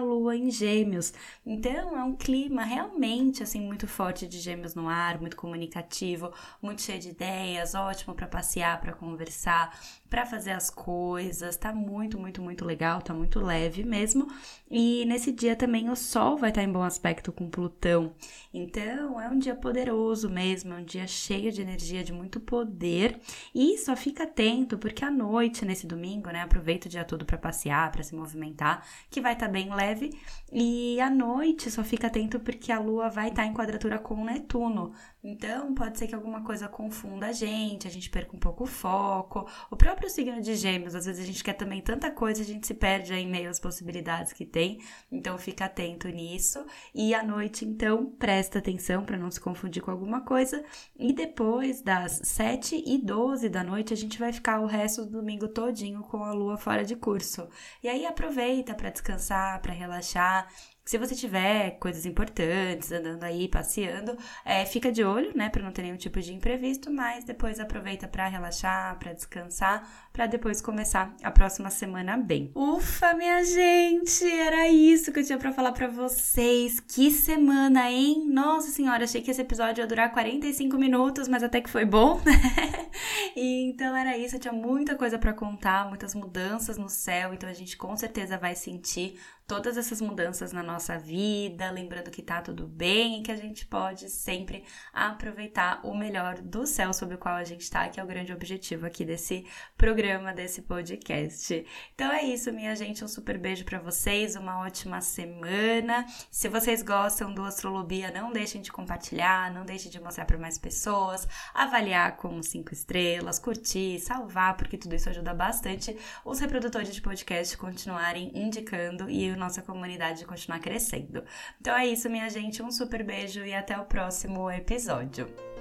Lua 0.00 0.36
em 0.36 0.50
Gêmeos. 0.50 1.12
Então, 1.44 1.96
é 1.96 2.02
um 2.02 2.14
clima 2.14 2.62
realmente 2.62 3.42
assim 3.42 3.60
muito 3.60 3.86
forte 3.86 4.26
de 4.26 4.38
Gêmeos 4.38 4.74
no 4.74 4.88
ar, 4.88 5.20
muito 5.20 5.36
comunicativo, 5.42 6.32
muito 6.62 6.82
cheio 6.82 7.00
de 7.00 7.08
ideias, 7.08 7.74
ótimo 7.74 8.14
para 8.14 8.28
passear, 8.28 8.80
para 8.80 8.92
conversar, 8.92 9.76
para 10.12 10.26
fazer 10.26 10.50
as 10.50 10.68
coisas. 10.68 11.56
Tá 11.56 11.72
muito, 11.72 12.18
muito, 12.20 12.42
muito 12.42 12.66
legal, 12.66 13.00
tá 13.00 13.14
muito 13.14 13.40
leve 13.40 13.82
mesmo. 13.82 14.28
E 14.70 15.06
nesse 15.06 15.32
dia 15.32 15.56
também 15.56 15.88
o 15.88 15.96
Sol 15.96 16.36
vai 16.36 16.50
estar 16.50 16.62
em 16.62 16.70
bom 16.70 16.82
aspecto 16.82 17.32
com 17.32 17.48
Plutão. 17.48 18.12
Então, 18.52 19.18
é 19.18 19.26
um 19.30 19.38
dia 19.38 19.54
poderoso 19.54 20.28
mesmo, 20.28 20.74
é 20.74 20.76
um 20.76 20.84
dia 20.84 21.06
cheio 21.06 21.50
de 21.50 21.62
energia, 21.62 22.04
de 22.04 22.12
muito 22.12 22.38
poder. 22.40 23.18
E 23.54 23.78
só 23.78 23.96
fica 23.96 24.24
atento 24.24 24.76
porque 24.76 25.02
à 25.02 25.10
noite 25.10 25.64
nesse 25.64 25.86
domingo, 25.86 26.28
né, 26.28 26.42
aproveita 26.42 26.88
o 26.88 26.90
dia 26.90 27.04
todo 27.04 27.24
para 27.24 27.38
passear, 27.38 27.90
para 27.90 28.02
se 28.02 28.14
movimentar, 28.14 28.86
que 29.08 29.18
vai 29.18 29.32
estar 29.32 29.48
bem 29.48 29.74
leve. 29.74 30.10
E 30.52 31.00
à 31.00 31.08
noite 31.08 31.70
só 31.70 31.82
fica 31.82 32.08
atento 32.08 32.38
porque 32.38 32.70
a 32.70 32.78
lua 32.78 33.08
vai 33.08 33.28
estar 33.28 33.46
em 33.46 33.54
quadratura 33.54 33.98
com 33.98 34.22
Netuno. 34.22 34.92
Então, 35.24 35.74
pode 35.74 35.98
ser 35.98 36.06
que 36.06 36.14
alguma 36.14 36.42
coisa 36.42 36.68
confunda 36.68 37.28
a 37.28 37.32
gente, 37.32 37.86
a 37.88 37.90
gente 37.90 38.10
perca 38.10 38.36
um 38.36 38.40
pouco 38.40 38.64
o 38.64 38.66
foco. 38.66 39.48
O 39.70 39.76
próprio 39.76 40.01
signo 40.08 40.40
de 40.40 40.54
Gêmeos, 40.54 40.94
às 40.94 41.06
vezes 41.06 41.22
a 41.22 41.26
gente 41.26 41.42
quer 41.42 41.52
também 41.54 41.80
tanta 41.80 42.10
coisa, 42.10 42.42
a 42.42 42.44
gente 42.44 42.66
se 42.66 42.74
perde 42.74 43.12
aí 43.12 43.22
em 43.22 43.30
meio 43.30 43.50
às 43.50 43.60
possibilidades 43.60 44.32
que 44.32 44.44
tem. 44.44 44.80
Então, 45.10 45.38
fica 45.38 45.64
atento 45.64 46.08
nisso. 46.08 46.64
E 46.94 47.14
à 47.14 47.22
noite, 47.22 47.64
então, 47.64 48.06
presta 48.18 48.58
atenção 48.58 49.04
para 49.04 49.16
não 49.16 49.30
se 49.30 49.40
confundir 49.40 49.82
com 49.82 49.90
alguma 49.90 50.20
coisa. 50.20 50.64
E 50.98 51.12
depois 51.12 51.82
das 51.82 52.20
7 52.24 52.82
e 52.86 52.98
12 52.98 53.48
da 53.48 53.62
noite, 53.62 53.92
a 53.92 53.96
gente 53.96 54.18
vai 54.18 54.32
ficar 54.32 54.60
o 54.60 54.66
resto 54.66 55.04
do 55.04 55.12
domingo 55.12 55.48
todinho 55.48 56.02
com 56.02 56.24
a 56.24 56.32
lua 56.32 56.56
fora 56.56 56.84
de 56.84 56.96
curso. 56.96 57.48
E 57.82 57.88
aí 57.88 58.06
aproveita 58.06 58.74
para 58.74 58.90
descansar, 58.90 59.60
para 59.60 59.72
relaxar. 59.72 60.48
Se 60.84 60.98
você 60.98 61.14
tiver 61.14 61.78
coisas 61.78 62.04
importantes, 62.04 62.90
andando 62.90 63.22
aí, 63.22 63.46
passeando, 63.46 64.16
é, 64.44 64.66
fica 64.66 64.90
de 64.90 65.04
olho, 65.04 65.30
né, 65.32 65.48
para 65.48 65.62
não 65.62 65.70
ter 65.70 65.82
nenhum 65.82 65.96
tipo 65.96 66.20
de 66.20 66.34
imprevisto, 66.34 66.92
mas 66.92 67.24
depois 67.24 67.60
aproveita 67.60 68.08
para 68.08 68.26
relaxar, 68.26 68.98
para 68.98 69.12
descansar, 69.12 69.88
para 70.12 70.26
depois 70.26 70.60
começar 70.60 71.14
a 71.22 71.30
próxima 71.30 71.70
semana 71.70 72.16
bem. 72.16 72.50
Ufa, 72.54 73.14
minha 73.14 73.44
gente, 73.44 74.28
era 74.28 74.68
isso 74.68 75.12
que 75.12 75.20
eu 75.20 75.24
tinha 75.24 75.38
para 75.38 75.52
falar 75.52 75.70
para 75.70 75.86
vocês. 75.86 76.80
Que 76.80 77.12
semana, 77.12 77.88
hein? 77.88 78.26
Nossa 78.28 78.68
senhora, 78.70 79.04
achei 79.04 79.22
que 79.22 79.30
esse 79.30 79.40
episódio 79.40 79.82
ia 79.82 79.86
durar 79.86 80.10
45 80.10 80.76
minutos, 80.76 81.28
mas 81.28 81.44
até 81.44 81.60
que 81.60 81.70
foi 81.70 81.84
bom, 81.84 82.20
né? 82.24 82.32
e, 83.36 83.70
então 83.70 83.94
era 83.96 84.16
isso, 84.16 84.38
tinha 84.38 84.52
muita 84.52 84.96
coisa 84.96 85.18
para 85.18 85.32
contar, 85.32 85.88
muitas 85.88 86.14
mudanças 86.14 86.76
no 86.76 86.88
céu, 86.88 87.32
então 87.34 87.48
a 87.48 87.52
gente 87.52 87.76
com 87.76 87.96
certeza 87.96 88.38
vai 88.38 88.54
sentir 88.54 89.18
todas 89.46 89.76
essas 89.76 90.00
mudanças 90.00 90.50
na 90.50 90.62
nossa 90.62 90.98
vida, 90.98 91.70
lembrando 91.70 92.10
que 92.10 92.22
tá 92.22 92.40
tudo 92.40 92.66
bem 92.66 93.20
e 93.20 93.22
que 93.22 93.30
a 93.30 93.36
gente 93.36 93.66
pode 93.66 94.08
sempre 94.08 94.64
aproveitar 94.92 95.80
o 95.84 95.94
melhor 95.94 96.40
do 96.40 96.66
céu 96.66 96.92
sobre 96.94 97.16
o 97.16 97.18
qual 97.18 97.34
a 97.34 97.44
gente 97.44 97.68
tá, 97.70 97.86
que 97.88 98.00
é 98.00 98.02
o 98.02 98.06
grande 98.06 98.32
objetivo 98.32 98.86
aqui 98.86 99.04
desse 99.04 99.44
programa, 99.76 100.32
desse 100.32 100.62
podcast. 100.62 101.66
Então 101.94 102.10
é 102.10 102.22
isso, 102.24 102.50
minha 102.50 102.74
gente, 102.74 103.04
um 103.04 103.08
super 103.08 103.36
beijo 103.36 103.64
para 103.64 103.78
vocês, 103.78 104.36
uma 104.36 104.60
ótima 104.60 105.02
semana. 105.02 106.06
Se 106.30 106.48
vocês 106.48 106.82
gostam 106.82 107.34
do 107.34 107.44
Astrolobia, 107.44 108.10
não 108.10 108.32
deixem 108.32 108.62
de 108.62 108.72
compartilhar, 108.72 109.52
não 109.52 109.66
deixem 109.66 109.90
de 109.90 110.00
mostrar 110.00 110.24
para 110.24 110.38
mais 110.38 110.56
pessoas, 110.56 111.28
avaliar 111.52 112.16
com 112.16 112.42
cinco 112.42 112.72
estrelas, 112.72 113.21
curtir, 113.38 113.98
salvar, 114.00 114.56
porque 114.56 114.76
tudo 114.76 114.94
isso 114.94 115.08
ajuda 115.08 115.34
bastante 115.34 115.96
os 116.24 116.38
reprodutores 116.40 116.94
de 116.94 117.00
podcast 117.00 117.56
continuarem 117.56 118.30
indicando 118.34 119.08
e 119.10 119.30
o 119.30 119.36
nossa 119.36 119.62
comunidade 119.62 120.24
continuar 120.24 120.60
crescendo. 120.60 121.24
Então 121.60 121.76
é 121.76 121.86
isso, 121.86 122.08
minha 122.08 122.28
gente. 122.28 122.62
Um 122.62 122.70
super 122.70 123.02
beijo 123.04 123.44
e 123.44 123.54
até 123.54 123.78
o 123.78 123.84
próximo 123.84 124.50
episódio. 124.50 125.51